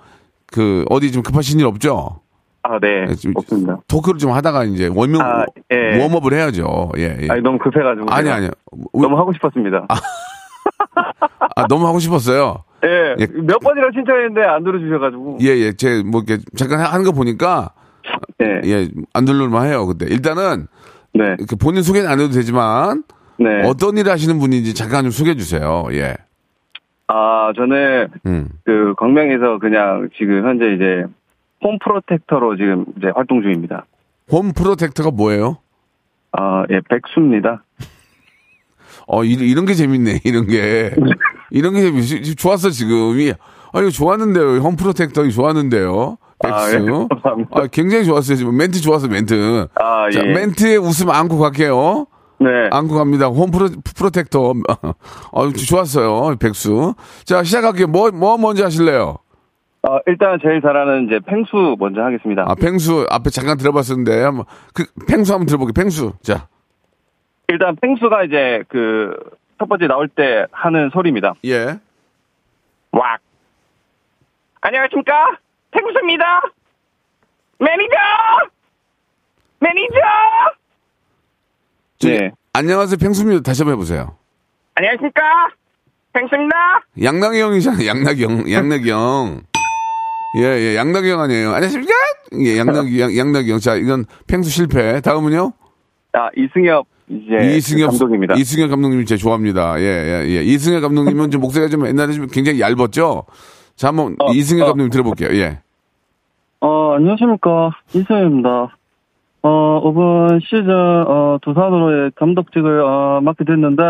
[0.48, 2.22] 그, 어디 좀 급하신 일 없죠?
[2.64, 3.08] 아, 네.
[3.10, 3.80] 예, 좀 없습니다.
[3.88, 5.98] 토크를 좀 하다가 이제 원명, 아, 예.
[6.00, 6.92] 웜업을 해야죠.
[6.98, 7.28] 예, 예.
[7.30, 8.10] 아니, 너무 급해가지고.
[8.10, 8.52] 아니, 아니요.
[8.94, 9.88] 너무 하고 싶었습니다.
[11.56, 12.64] 아, 너무 하고 싶었어요.
[12.86, 13.16] 예.
[13.20, 13.28] 예.
[13.28, 15.38] 몇 번이나 신청했는데 안 들어주셔가지고.
[15.42, 15.74] 예, 예.
[15.74, 17.72] 제, 뭐, 이렇게, 잠깐 하는 거 보니까,
[18.42, 18.62] 예.
[18.66, 19.86] 예, 안 들릴만 해요.
[19.88, 20.68] 근데 일단은,
[21.14, 21.36] 네.
[21.40, 23.04] 이렇게 본인 소개는 안 해도 되지만,
[23.40, 23.68] 네.
[23.68, 25.88] 어떤 일을 하시는 분인지 잠깐 좀 소개해 주세요.
[25.92, 26.16] 예.
[27.14, 28.50] 아, 저는 음.
[28.64, 31.06] 그 광명에서 그냥 지금 현재 이제
[31.62, 33.86] 홈 프로텍터로 지금 이제 활동 중입니다.
[34.32, 35.58] 홈 프로텍터가 뭐예요?
[36.32, 37.64] 아, 예, 백수입니다.
[39.08, 40.96] 어, 이, 이런 게 재밌네, 이런 게.
[41.50, 43.20] 이런 게 재밌, 좋았어, 지금.
[43.20, 43.34] 이,
[43.74, 44.60] 아, 이거 좋았는데요.
[44.60, 46.18] home protector 이 좋았는데요.
[46.46, 46.76] 아, 백수.
[46.78, 47.50] 예, 감사합니다.
[47.52, 48.56] 아, 굉장히 좋았어요, 지금.
[48.56, 49.68] 멘트 좋았어, 멘트.
[49.76, 50.32] 아, 자, 예.
[50.32, 52.08] 멘트에 웃음 안고 갈게요.
[52.42, 52.70] 네.
[52.72, 53.28] 안고 갑니다.
[53.28, 54.54] home pro, protector.
[55.32, 56.96] 어, 좋았어요, 백수.
[57.24, 57.88] 자, 시작할게요.
[57.88, 59.18] 뭐, 뭐 먼저 하실래요?
[59.84, 62.46] 아, 일단 제일 잘하는 이제 펭수 먼저 하겠습니다.
[62.48, 63.06] 아, 펭수.
[63.10, 64.24] 앞에 잠깐 들어봤었는데.
[64.24, 65.74] 한번, 그, 펭수 한번 들어볼게요.
[65.74, 66.14] 펭수.
[66.22, 66.48] 자,
[67.48, 69.16] 일단 펭수가 이제 그
[69.62, 71.36] 첫 번째 나올 때 하는 소리입니다.
[71.46, 71.80] 예.
[72.92, 73.20] 왁.
[74.60, 75.38] 안녕하십니까?
[75.70, 76.42] 펭수입니다.
[77.60, 77.96] 매니저!
[79.60, 80.00] 매니저!
[82.02, 82.32] 저기, 네.
[82.54, 83.44] 안녕하세요, 펭수입니다.
[83.44, 84.16] 다시 한번 해보세요.
[84.74, 85.22] 안녕하십니까?
[86.14, 86.56] 펭수입니다.
[87.02, 87.88] 양락이 형이잖아요.
[87.88, 88.52] 양락이 형.
[88.52, 89.42] 양락이 형.
[90.38, 91.52] 예, 예, 양락이 형 아니에요.
[91.54, 91.94] 안녕하십니까?
[92.44, 93.60] 예, 양락이, 양, 양락이 형.
[93.60, 95.00] 자, 이건 펭수 실패.
[95.02, 95.54] 다음은요?
[96.14, 98.34] 아, 이승엽 이제 이승엽 감독입니다.
[98.36, 99.80] 이승엽 감독님 제가 좋아합니다.
[99.80, 100.42] 예, 예, 예.
[100.44, 103.26] 이승엽 감독님은 좀 목소리가 좀 옛날에 좀 굉장히 얇았죠?
[103.76, 104.68] 자, 한번 어, 이승엽 어.
[104.70, 105.30] 감독님 들어볼게요.
[105.40, 105.60] 예.
[106.62, 107.72] 어, 안녕하십니까.
[107.94, 108.76] 이승입니다.
[109.44, 113.84] 어, 이번 시즌, 어, 두산으로의 감독직을, 어, 맡게 됐는데,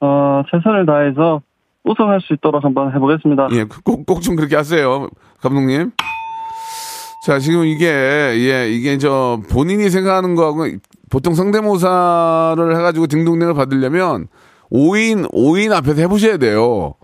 [0.00, 1.40] 어, 최선을 다해서
[1.84, 3.48] 우승할 수 있도록 한번 해보겠습니다.
[3.52, 5.08] 예, 꼭, 꼭 좀 그렇게 하세요.
[5.40, 5.92] 감독님.
[7.26, 10.66] 자, 지금 이게, 예, 이게 저 본인이 생각하는 거하고
[11.10, 14.26] 보통 성대모사를 해가지고 딩동댕을 받으려면
[14.72, 16.94] 5인, 5인 앞에서 해보셔야 돼요.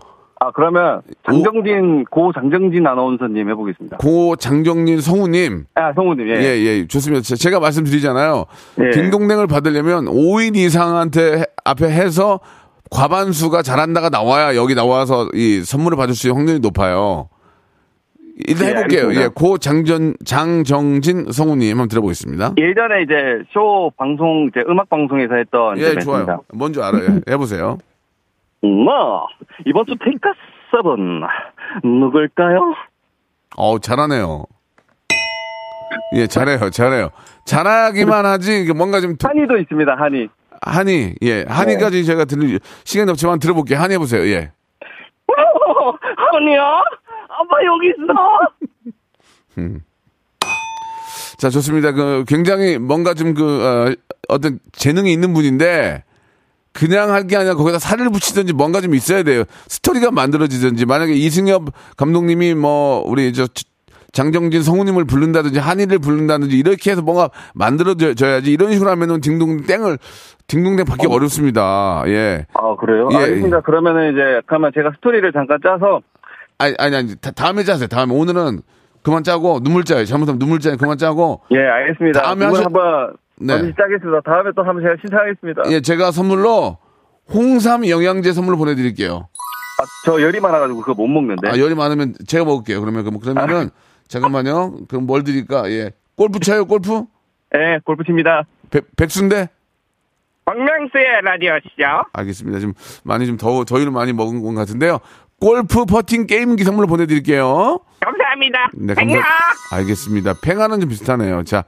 [0.43, 3.97] 아, 그러면 장정진, 고 장정진 아나운서님 해보겠습니다.
[3.97, 5.65] 고 장정린 성우님.
[5.75, 6.33] 아, 성우님, 예.
[6.41, 7.21] 예, 예, 좋습니다.
[7.21, 8.45] 제- 제가 말씀드리잖아요.
[8.83, 8.89] 예.
[8.89, 12.39] 딩동댕을 받으려면 5인 이상한테 해- 앞에 해서
[12.89, 17.29] 과반수가 잘한다가 나와야 여기 나와서 이 선물을 받을 수 있는 확률이 높아요.
[18.47, 19.01] 일단 예, 해볼게요.
[19.09, 19.21] 알겠습니다.
[19.23, 22.55] 예, 고 장전 장정진 성우님 한번 들어보겠습니다.
[22.57, 23.13] 예전에 이제
[23.53, 26.41] 쇼 방송 이제 음악 방송에서 했던 예, 이제 좋아요.
[26.51, 27.19] 뭔지 알아요.
[27.27, 27.77] 예, 해보세요.
[28.61, 29.27] 뭐
[29.65, 30.29] 이번 주 테이크
[30.71, 31.21] 서븐
[31.83, 32.75] 누굴까요?
[33.57, 34.45] 어 잘하네요.
[36.15, 37.09] 예, 잘해요, 잘해요.
[37.45, 39.95] 잘하기만 하지, 뭔가 좀, 도- 한이도 있습니다.
[39.97, 40.27] 한이.
[40.61, 43.79] 한이, 예, 한이까지 제가 들을, 시간이 없지만 들어볼게요.
[43.79, 44.51] 한이 해보세요, 예.
[46.17, 46.61] 한이야?
[46.63, 48.13] 아빠 여기 있어.
[51.37, 51.91] 자, 좋습니다.
[51.93, 53.95] 그, 굉장히 뭔가 좀 그,
[54.29, 56.03] 어, 떤 재능이 있는 분인데,
[56.73, 59.43] 그냥 할 게 아니라 거기다 살을 붙이든지 뭔가 좀 있어야 돼요.
[59.67, 61.63] 스토리가 만들어지든지, 만약에 이승엽
[61.97, 63.47] 감독님이 뭐, 우리 저,
[64.13, 68.51] 장정진 성우님을 부른다든지, 한이를 부른다든지, 이렇게 해서 뭔가 만들어져야지.
[68.51, 69.97] 이런 식으로 하면은 딩동 땡을,
[70.47, 71.17] 딩동댕 받기 어.
[71.19, 72.45] 렵습니다 예.
[72.53, 73.07] 아 그래요?
[73.13, 73.61] 예, 알겠습니다.
[73.61, 76.01] 그러면은 이제 그러면 제가 스토리를 잠깐 짜서
[76.57, 77.87] 아니, 아니, 아니, 다, 다음에 짜세요.
[77.87, 78.13] 다음에.
[78.13, 78.61] 오늘은
[79.01, 80.03] 그만 짜고, 눈물 짜요.
[80.05, 80.75] 잘못하면 눈물 짜요.
[80.77, 82.21] 그만 짜고, 예 알겠습니다.
[82.21, 83.53] 다음에 하셔- 한번 네.
[83.53, 84.21] 언제 짜겠습니다.
[84.21, 85.63] 다음에 또 한번 제가 신청하겠습니다.
[85.71, 86.77] 예, 제가 선물로
[87.33, 89.27] 홍삼 영양제 선물 보내드릴게요.
[89.79, 91.49] 아, 저 열이 많아가지고 그거 못 먹는데.
[91.49, 92.79] 아, 열이 많으면 제가 먹을게요.
[92.81, 93.69] 그러면, 그럼- 그러면은,
[94.07, 94.85] 잠깐만요.
[94.87, 95.71] 그럼 뭘 드릴까?
[95.71, 95.91] 예.
[96.15, 97.03] 골프 쳐요, 골프?
[97.55, 98.43] 예 골프 칩니다.
[98.69, 99.49] 백, 백순대?
[100.45, 101.83] 박명수의 라디오 쇼.
[102.13, 102.59] 알겠습니다.
[102.59, 102.73] 지금
[103.03, 104.99] 많이 좀 더, 더위를 많이 먹은 것 같은데요.
[105.41, 107.79] 골프 퍼팅 게임기 선물로 보내드릴게요.
[107.99, 108.69] 감사합니다.
[108.75, 109.19] 네, 감사,
[109.71, 110.35] 알겠습니다.
[110.41, 111.43] 팽하는 좀 비슷하네요.
[111.43, 111.63] 자,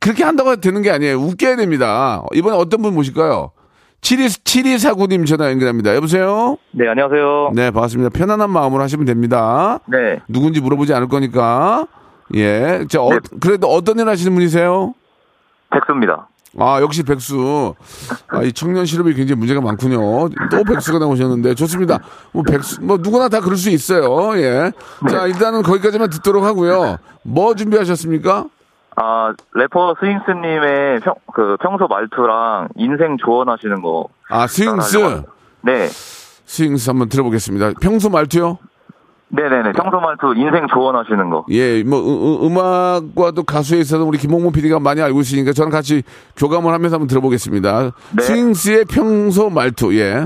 [0.00, 1.16] 그렇게 한다고 해도 되는 게 아니에요.
[1.16, 2.22] 웃겨야 됩니다.
[2.34, 3.52] 이번에 어떤 분 모실까요?
[4.02, 5.94] 72, 7249님 전화 연결합니다.
[5.94, 6.56] 여보세요?
[6.70, 7.52] 네 안녕하세요.
[7.54, 8.10] 네, 반갑습니다.
[8.10, 9.80] 편안한 마음으로 하시면 됩니다.
[9.86, 11.86] 네 누군지 물어보지 않을 거니까.
[12.34, 12.84] 예.
[12.88, 13.08] 자, 어,
[13.40, 14.92] 그래도 어떤 일 하시는 분이세요?
[15.72, 16.28] 백수입니다.
[16.56, 17.74] 아, 역시 백수.
[18.28, 20.28] 아, 이 청년 실업이 굉장히 문제가 많군요.
[20.50, 21.54] 또 백수가 나오셨는데.
[21.54, 21.98] 좋습니다.
[22.32, 24.36] 뭐, 백수, 뭐, 누구나 다 그럴 수 있어요.
[24.40, 24.72] 예.
[25.10, 26.96] 자, 일단은 거기까지만 듣도록 하고요.
[27.22, 28.46] 뭐 준비하셨습니까?
[28.96, 34.08] 아, 래퍼 스윙스님의 평, 그 평소 말투랑 인생 조언하시는 거.
[34.28, 35.22] 아, 스윙스.
[35.62, 35.88] 네.
[36.46, 37.72] 스윙스 한번 들어보겠습니다.
[37.80, 38.58] 평소 말투요?
[39.30, 39.72] 네네네.
[39.72, 41.44] 평소 말투 인생 조언하시는 거.
[41.50, 46.02] 예, 뭐, 음, 음악과도 가수에 있어서 우리 김홍문 PD가 많이 알고 있으니까 저는 같이
[46.36, 47.82] 교감을 하면서 한번 들어보겠습니다.
[48.16, 48.22] 네.
[48.22, 50.22] 스윙스의 평소 말투, 예.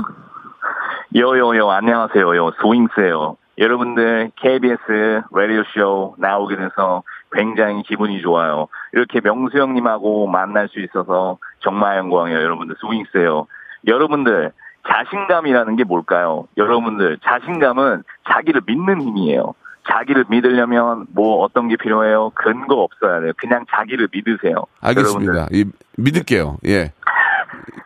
[1.15, 2.37] 여여여 안녕하세요.
[2.37, 3.37] 요 스윙스예요.
[3.59, 8.69] 여러분들 KBS 라디오 쇼 나오게 돼서 굉장히 기분이 좋아요.
[8.93, 12.41] 이렇게 명수 형님하고 만날 수 있어서 정말 영광이에요.
[12.41, 13.47] 여러분들 스윙스예요.
[13.87, 14.53] 여러분들
[14.88, 16.47] 자신감이라는 게 뭘까요?
[16.57, 19.55] 여러분들 자신감은 자기를 믿는 힘이에요.
[19.90, 22.31] 자기를 믿으려면 뭐 어떤 게 필요해요?
[22.35, 23.33] 근거 없어야 돼요.
[23.37, 24.64] 그냥 자기를 믿으세요.
[24.81, 25.49] 알겠습니다.
[25.53, 25.64] 이,
[25.97, 26.59] 믿을게요.
[26.66, 26.92] 예.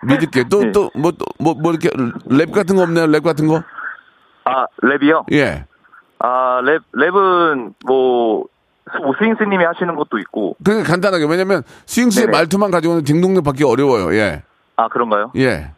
[0.02, 0.44] 믿을게요.
[0.50, 0.72] 또, 네.
[0.72, 1.90] 또, 뭐, 또, 뭐, 뭐, 이렇게
[2.26, 3.06] 랩 같은 거 없나요?
[3.06, 3.62] 랩 같은 거?
[4.44, 5.24] 아 랩이요?
[5.32, 5.64] 예.
[6.18, 8.44] 아, 랩, 랩은 뭐,
[9.18, 10.56] 스윙스님이 하시는 것도 있고.
[10.64, 11.26] 그냥 간단하게.
[11.28, 12.38] 왜냐면 스윙스의 네네.
[12.38, 14.14] 말투만 가지고는 딩동댕 받기 어려워요.
[14.14, 14.42] 예.
[14.76, 15.32] 아, 그런가요?
[15.36, 15.72] 예.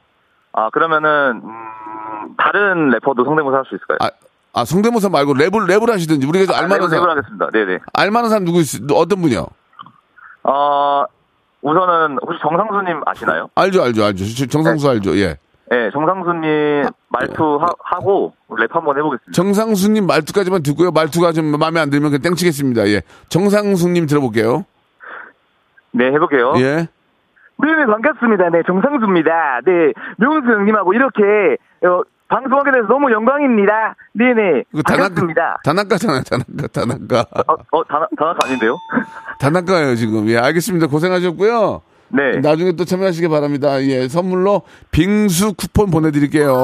[0.53, 3.99] 아, 그러면은, 음, 다른 래퍼도 성대모사 할 수 있을까요?
[4.01, 4.11] 아,
[4.55, 6.27] 아, 성대모사 말고 랩을, 랩을 하시든지.
[6.27, 7.51] 우리가 좀 아, 알만한 랩을, 랩을 사람, 하겠습니다.
[7.53, 7.79] 네네.
[7.93, 9.47] 알만한 사람 누구 있, 어떤 분이요?
[10.45, 11.05] 어,
[11.63, 13.49] 우선은, 혹시 정상수님 아시나요?
[13.55, 14.25] 알죠, 알죠, 알죠.
[14.37, 15.17] 저- 정상수 알죠.
[15.19, 15.37] 예.
[15.71, 19.33] 네, 정상수님 말투 하, 고 랩 한번 해보겠습니다.
[19.33, 20.91] 정상수님 말투까지만 듣고요.
[20.93, 22.89] 말투가 좀 마음에 안 들면 그냥 땡치겠습니다.
[22.89, 23.03] 예.
[23.29, 24.65] 정상수님 들어볼게요.
[25.91, 26.55] 네, 해볼게요.
[26.57, 26.89] 예.
[27.61, 28.51] 네, 반갑습니다.
[28.51, 29.61] 네, 정상수입니다.
[29.65, 31.23] 네, 명수 형님하고 이렇게,
[31.85, 33.95] 어, 방송하게 돼서 너무 영광입니다.
[34.13, 34.65] 네네.
[34.73, 35.59] 그 단아까, 반갑습니다.
[35.65, 37.21] 단아까잖아요, 단아까, 단아까.
[37.49, 38.77] 어, 어, 단아, 단아가 아닌데요?
[39.41, 40.29] 단아까예요, 지금.
[40.29, 40.87] 예, 알겠습니다.
[40.89, 41.83] 고생하셨고요.
[42.11, 42.39] 네.
[42.41, 43.83] 나중에 또 참여하시기 바랍니다.
[43.83, 46.55] 예, 선물로 빙수 쿠폰 보내드릴게요.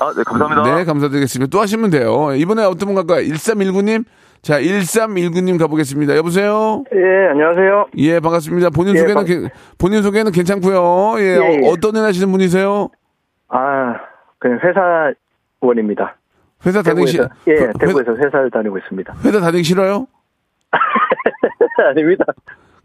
[0.00, 0.76] 아, 네, 감사합니다.
[0.76, 1.50] 네, 감사드리겠습니다.
[1.50, 2.34] 또 하시면 돼요.
[2.34, 3.20] 이번에 어떤 분 갈까요?
[3.26, 4.04] 1319님?
[4.42, 6.16] 자, 1319님 가보겠습니다.
[6.16, 6.82] 여보세요?
[6.92, 7.86] 예 안녕하세요.
[7.98, 8.70] 예, 반갑습니다.
[8.70, 11.14] 본인 예, 소개는, 반- 괜- 본인 소개는 괜찮고요.
[11.18, 11.68] 예, 예, 예.
[11.68, 12.88] 어, 어떤 일 하시는 분이세요?
[13.48, 13.94] 아
[14.40, 16.16] 그냥 회사원입니다.
[16.66, 19.14] 회사 다니기 싫, 대구에서 예 회- 대구에서 회사를 다니고 있습니다.
[19.24, 20.08] 회사 다니기 싫어요?
[21.90, 22.24] 아닙니다.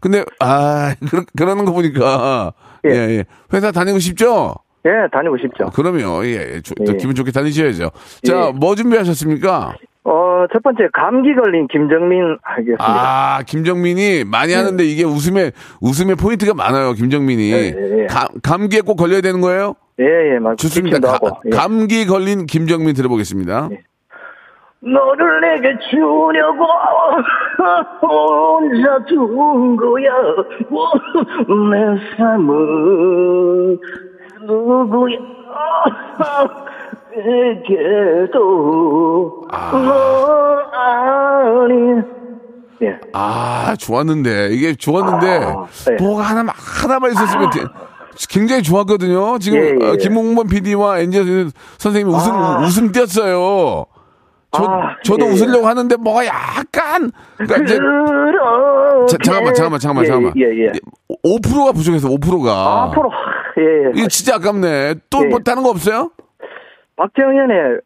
[0.00, 2.52] 근데, 아, 그러, 그러 는 거 보니까.
[2.86, 2.94] 예, 예.
[3.18, 3.24] 예.
[3.52, 4.54] 회사 다니고 싶죠?
[4.86, 5.70] 예 다니고 싶죠.
[5.70, 6.24] 그럼요.
[6.24, 6.60] 예, 예.
[6.60, 6.96] 조- 또 예.
[6.96, 7.90] 기분 좋게 다니셔야죠.
[8.24, 8.52] 자, 예.
[8.52, 9.74] 뭐 준비하셨습니까?
[10.04, 12.84] 어 첫 번째 감기 걸린 김정민 하겠습니다.
[13.38, 17.50] 아, 김정민이 많이 하는데 이게 웃음에, 웃음의 포인트가 많아요, 김정민이.
[17.52, 18.06] 예, 예, 예.
[18.06, 19.74] 감, 감기에 꼭 걸려야 되는 거예요?
[19.98, 20.98] 예 예 맞 좋습니다.
[21.00, 21.40] 기침도 가-.
[21.46, 21.50] 예.
[21.50, 23.68] 감기 걸린 김정민 들어보겠습니다.
[24.80, 26.64] 너를 내게 주려고
[28.00, 30.12] 혼자 둔 거야
[31.70, 33.78] 내 삶은
[34.42, 35.18] 누구야
[37.16, 38.38] 내게도
[39.50, 42.02] 너 아니.
[42.80, 42.96] 예.
[43.12, 44.50] 아, 좋았는데.
[44.52, 45.96] 이게 좋았는데, 아, 네.
[46.00, 47.64] 뭐가 하나만, 하나만 있었으면 되-
[48.30, 49.40] 굉장히 좋았거든요.
[49.40, 49.96] 지금, 예, 예, 어, 예.
[49.96, 52.60] 김홍범 PD와 엔지니어 선생님이 웃음, 아.
[52.60, 53.86] 웃음 띄었어요.
[54.50, 57.78] 저, 아, 저도 예, 웃으려고 하는데 뭐가 약간, 그러니까 이제.
[59.08, 60.32] 자, 잠깐만, 잠깐만, 잠깐만, 예, 잠깐만.
[60.36, 60.72] 예, 예.
[61.22, 62.84] 5%가 부족해서 5%가.
[62.84, 63.10] 앞으로,
[63.58, 63.92] 예, 예.
[63.94, 64.94] 이거 진짜 아깝네.
[65.10, 65.28] 또 예.
[65.28, 66.10] 뭐 다른 거 없어요?
[66.96, 67.80] 박정현의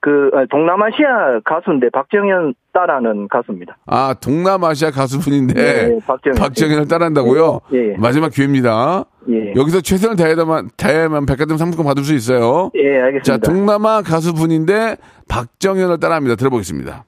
[0.00, 3.76] 그 어, 동남아시아 가수인데 박정현 따라하는 가수입니다.
[3.86, 6.38] 아, 동남아시아 가수분인데 네, 박정현.
[6.38, 7.60] 박정현을 따라한다고요?
[7.72, 7.96] 예, 예.
[7.98, 9.04] 마지막 기회입니다.
[9.28, 9.54] 예.
[9.56, 12.70] 여기서 최선을 다해야만 다해야만 백화점 상품권 받을 수 있어요.
[12.76, 13.22] 예, 알겠습니다.
[13.24, 14.96] 자, 동남아 가수분인데
[15.28, 16.36] 박정현을 따라합니다.
[16.36, 17.04] 들어보겠습니다.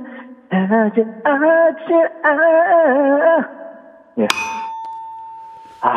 [0.52, 2.30] 아직 아직 아.
[4.20, 4.28] 예.
[5.82, 5.90] 아,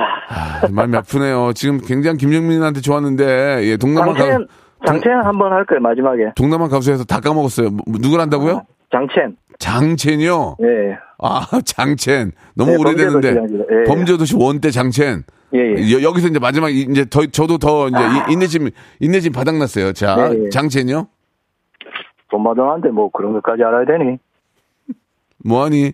[0.62, 1.53] 아, 마음이 아프네요.
[1.55, 4.47] 지금 굉장히 김정민한테 좋았는데 예, 동남아 장첸, 가
[4.87, 6.33] 장첸 한번 할 거예요, 마지막에.
[6.37, 7.71] 동남아 가수에서 다 까먹었어요.
[7.71, 8.62] 뭐, 누굴 한다고요?
[8.93, 9.37] 장첸.
[9.59, 10.57] 장첸이요.
[10.62, 10.99] 예.
[11.19, 12.33] 아, 장첸.
[12.55, 13.35] 너무 네, 오래됐는데.
[13.35, 13.65] 범죄도시.
[13.73, 13.85] 예, 예.
[13.85, 15.23] 범죄도시 원대 장첸.
[15.55, 16.03] 예, 예.
[16.03, 19.93] 여, 기서 이제 마지막 이- 이제 더, 저도 더 이제 이- 인내심 인내심 바닥났어요.
[19.95, 20.49] 자, 네, 예.
[20.51, 21.09] 장첸이요.
[22.31, 24.19] 돈 받아는데 뭐 그런 것까지 알아야 되니?
[25.44, 25.92] 뭐하니?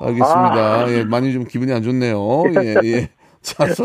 [0.00, 0.28] 알겠습니다.
[0.28, 0.84] 아.
[0.88, 2.44] 예, 많이 좀 기분이 안 좋네요.
[2.62, 3.08] 예, 예.
[3.40, 3.84] 자, 서,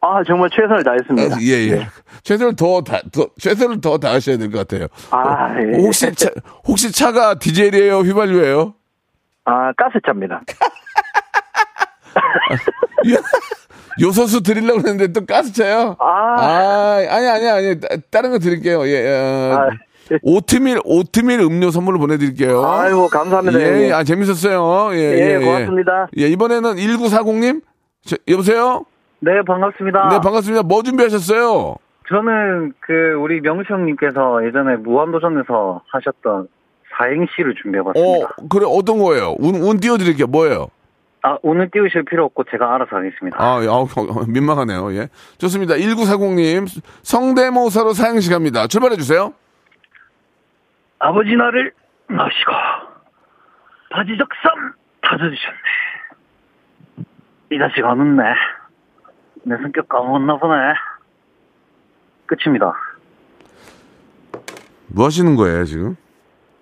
[0.00, 1.40] 아, 정말 최선을 다했습니다.
[1.42, 1.86] 예, 예.
[2.22, 4.86] 최선을 더, 다, 더, 최선을 더 다하셔야 될 것 같아요.
[5.10, 5.76] 아, 예.
[5.78, 6.28] 혹시 차,
[6.66, 8.00] 혹시 차가 디젤이에요?
[8.00, 8.74] 휘발유예요?
[9.46, 10.42] 아, 가스차입니다.
[13.10, 13.20] 요-
[14.00, 15.96] 요소수 드리려고 했는데 또 가스차요?
[15.98, 16.06] 아.
[16.06, 17.80] 아, 아니, 아니, 아니.
[17.80, 18.86] 따- 다른 거 드릴게요.
[18.86, 19.68] 예, 어, 아.
[20.22, 22.64] 오트밀, 오트밀 음료 선물로 보내드릴게요.
[22.64, 23.60] 아이고, 감사합니다.
[23.60, 23.94] 예, 형님.
[23.94, 24.90] 아, 재밌었어요.
[24.94, 26.08] 예, 예, 고맙습니다.
[26.18, 27.62] 예, 이번에는 1940님?
[28.04, 28.84] 저, 여보세요?
[29.20, 30.08] 네, 반갑습니다.
[30.10, 30.62] 네, 반갑습니다.
[30.62, 31.76] 뭐 준비하셨어요?
[32.08, 36.48] 저는 그 우리 명수 형님께서 예전에 무한도전에서 하셨던
[36.98, 38.36] 사행시를 어, 준비해봤습니다.
[38.50, 39.34] 그래, 어떤 거예요?
[39.38, 40.26] 운, 운 띄워드릴게요.
[40.26, 40.68] 뭐예요?
[41.22, 43.38] 아, 오늘 띄우실 필요 없고 제가 알아서 하겠습니다.
[43.40, 43.88] 아, 아우,
[44.28, 44.92] 민망하네요.
[44.94, 45.08] 예.
[45.38, 45.74] 좋습니다.
[45.76, 46.66] 1940님,
[47.02, 48.66] 성대모사로 사행시 갑니다.
[48.66, 49.32] 출발해 주세요.
[50.98, 51.72] 아버지 나를
[52.08, 52.50] 낳으시고
[53.90, 55.58] 바지적삼 다져주셨네.
[57.52, 58.22] 이 자식 안 웃네.
[59.44, 60.54] 내 성격 까먹었나 보네.
[62.26, 62.72] 끝입니다.
[64.88, 65.96] 뭐 하시는 거예요, 지금?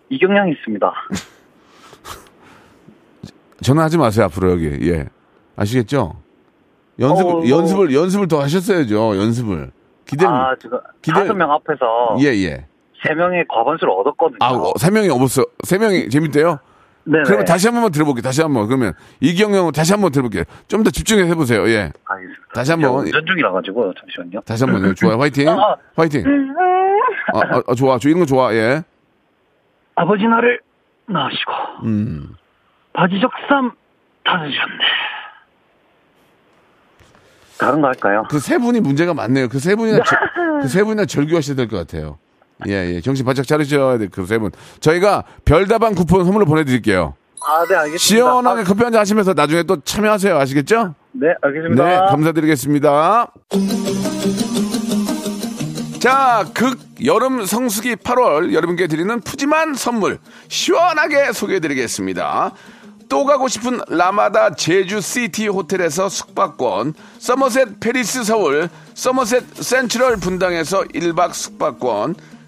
[0.09, 0.92] 이경량이 있습니다.
[3.62, 4.90] 전화하지 마세요, 앞으로 여기.
[4.90, 5.07] 예.
[5.57, 6.21] 아시겠죠?
[6.99, 9.71] 연습, 어, 뭐- 연습을, 연습을 더 하셨어야죠, 연습을.
[10.05, 12.66] 기대, 아, 지금 기대- 다섯 명 앞에서 예, 예.
[13.07, 14.38] 세 명의 과반수를 얻었거든요.
[14.41, 15.45] 아, 어, 세 명이 없었어.
[15.65, 16.59] 세 명이 재밌대요?
[17.05, 17.25] 네네.
[17.25, 18.69] 그러면 다시 한 번만 들어볼게요, 다시 한 번.
[18.69, 20.45] 그러면 이경영 다시 한번 들어볼게요.
[20.69, 21.91] 좀 더 집중해서 해보세요, 예.
[22.05, 22.43] 알겠습니다.
[22.55, 22.95] 다시 한 번.
[22.95, 24.41] 운전 중이라 가지고 잠시만요.
[24.47, 24.95] 다시 한 번.
[24.95, 25.49] 좋아요, 화이팅.
[25.49, 25.77] 아.
[25.97, 26.25] 화이팅.
[27.35, 28.83] 아, 아, 아, 좋아, 저 이런 거 좋아, 예.
[29.97, 30.61] 아버지 나를
[31.07, 31.53] 낳으시고
[31.85, 32.35] 음.
[32.93, 33.73] 바지 적삼
[34.25, 34.85] 다져주셨네.
[37.59, 38.25] 다른 거 할까요?
[38.29, 39.49] 그 세 분이 문제가 많네요.
[39.49, 39.99] 그 세 분이나,
[40.62, 42.19] 그 세 분이나 절교하셔야 될 것 같아요.
[42.69, 43.01] 예, 예.
[43.01, 44.51] 정신 바짝 차리셔야 돼, 그세 분.
[44.81, 47.15] 저희가 별다방 쿠폰 선물로 보내드릴게요.
[47.45, 47.99] 아, 네, 알겠습니다.
[47.99, 50.37] 시원하게 커피 한잔 하시면서 나중에 또 참여하세요.
[50.38, 50.95] 아시겠죠?
[51.12, 51.85] 네, 알겠습니다.
[51.85, 53.33] 네, 감사드리겠습니다.
[55.99, 62.53] 자, 극 여름 성수기 8월 여러분께 드리는 푸짐한 선물 시원하게 소개해드리겠습니다.
[63.09, 71.35] 또 가고 싶은 라마다 제주 시티 호텔에서 숙박권, 서머셋 페리스 서울, 서머셋 센트럴 분당에서 1박
[71.35, 72.15] 숙박권,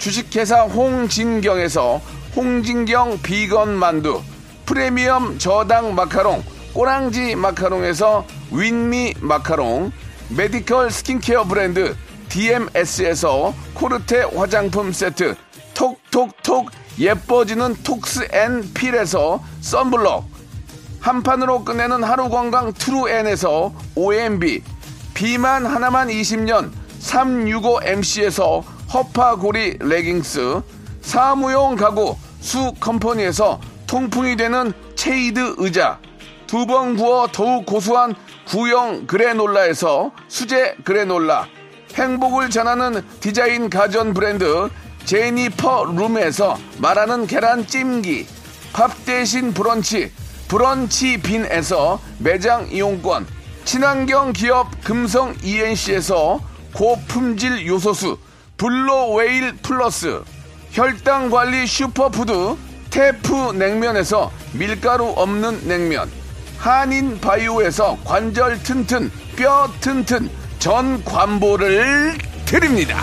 [0.00, 2.00] 주식회사 홍진경에서
[2.34, 4.22] 홍진경 비건 만두,
[4.64, 6.42] 프리미엄 저당 마카롱
[6.72, 9.92] 꼬랑지 마카롱에서 윈미 마카롱,
[10.30, 11.94] 메디컬 스킨케어 브랜드
[12.30, 15.34] DMS에서 코르테 화장품 세트,
[15.74, 20.24] 톡톡톡 예뻐지는 톡스 앤 필에서 썬블럭,
[21.00, 24.62] 한 판으로 끝내는 하루 건강 트루엔에서 OMB,
[25.12, 26.70] 비만 하나만 20년
[27.00, 30.62] 365MC에서 허파고리 레깅스,
[31.00, 35.98] 사무용 가구 수 컴퍼니에서 통풍이 되는 체이드 의자,
[36.46, 38.14] 두 번 구워 더욱 고소한
[38.48, 41.46] 구형 그래놀라에서 수제 그래놀라,
[41.94, 44.68] 행복을 전하는 디자인 가전 브랜드
[45.04, 48.26] 제니퍼 룸에서 말하는 계란 찜기,
[48.72, 50.10] 밥 대신 브런치,
[50.48, 53.26] 브런치 빈에서 매장 이용권,
[53.64, 56.40] 친환경 기업 금성 ENC에서
[56.74, 58.18] 고품질 요소수,
[58.60, 60.20] 블로웨일 플러스,
[60.72, 62.56] 혈당 관리 슈퍼푸드,
[62.90, 66.10] 테프 냉면에서 밀가루 없는 냉면,
[66.58, 72.98] 한인 바이오에서 관절 튼튼, 뼈 튼튼, 전관보를 드립니다.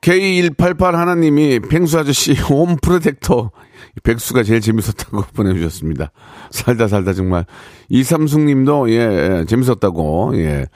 [0.00, 3.50] K188 하나님이 펭수 아저씨 홈 프로텍터
[4.04, 6.12] 백수가 제일 재밌었다고 보내주셨습니다.
[6.50, 7.44] 살다 살다 정말
[7.90, 10.66] 이삼숙 님도 예, 예, 재밌었다고 예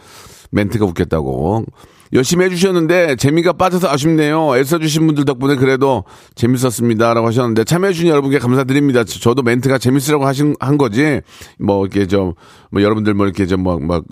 [0.51, 1.65] 멘트가 웃겼다고
[2.13, 4.57] 열심히 해주셨는데 재미가 빠져서 아쉽네요.
[4.57, 6.05] 애써주신 분들 덕분에 그래도
[6.35, 9.05] 재밌었습니다 라고 하셨는데 참여해주신 여러분께 감사드립니다.
[9.05, 11.21] 저도 멘트가 재밌으라고 하신 한 거지
[11.59, 12.35] 뭐 이렇게 좀
[12.73, 14.05] 뭐 여러분들 뭐 이렇게 좀 막 막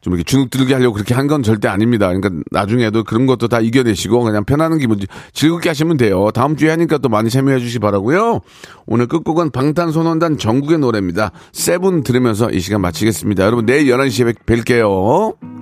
[0.00, 2.06] 좀 이렇게 주눅 들게 하려고 그렇게 한 건 절대 아닙니다.
[2.06, 5.00] 그러니까 나중에도 그런 것도 다 이겨내시고 그냥 편안한 기분
[5.32, 6.30] 즐겁게 하시면 돼요.
[6.32, 8.40] 다음 주에 하니까 또 많이 참여해 주시기 바라고요.
[8.86, 11.32] 오늘 끝곡은 방탄소년단 전국의 노래입니다.
[11.52, 13.44] 세븐 들으면서 이 시간 마치겠습니다.
[13.44, 15.57] 여러분 내일 11시에 뵐게요.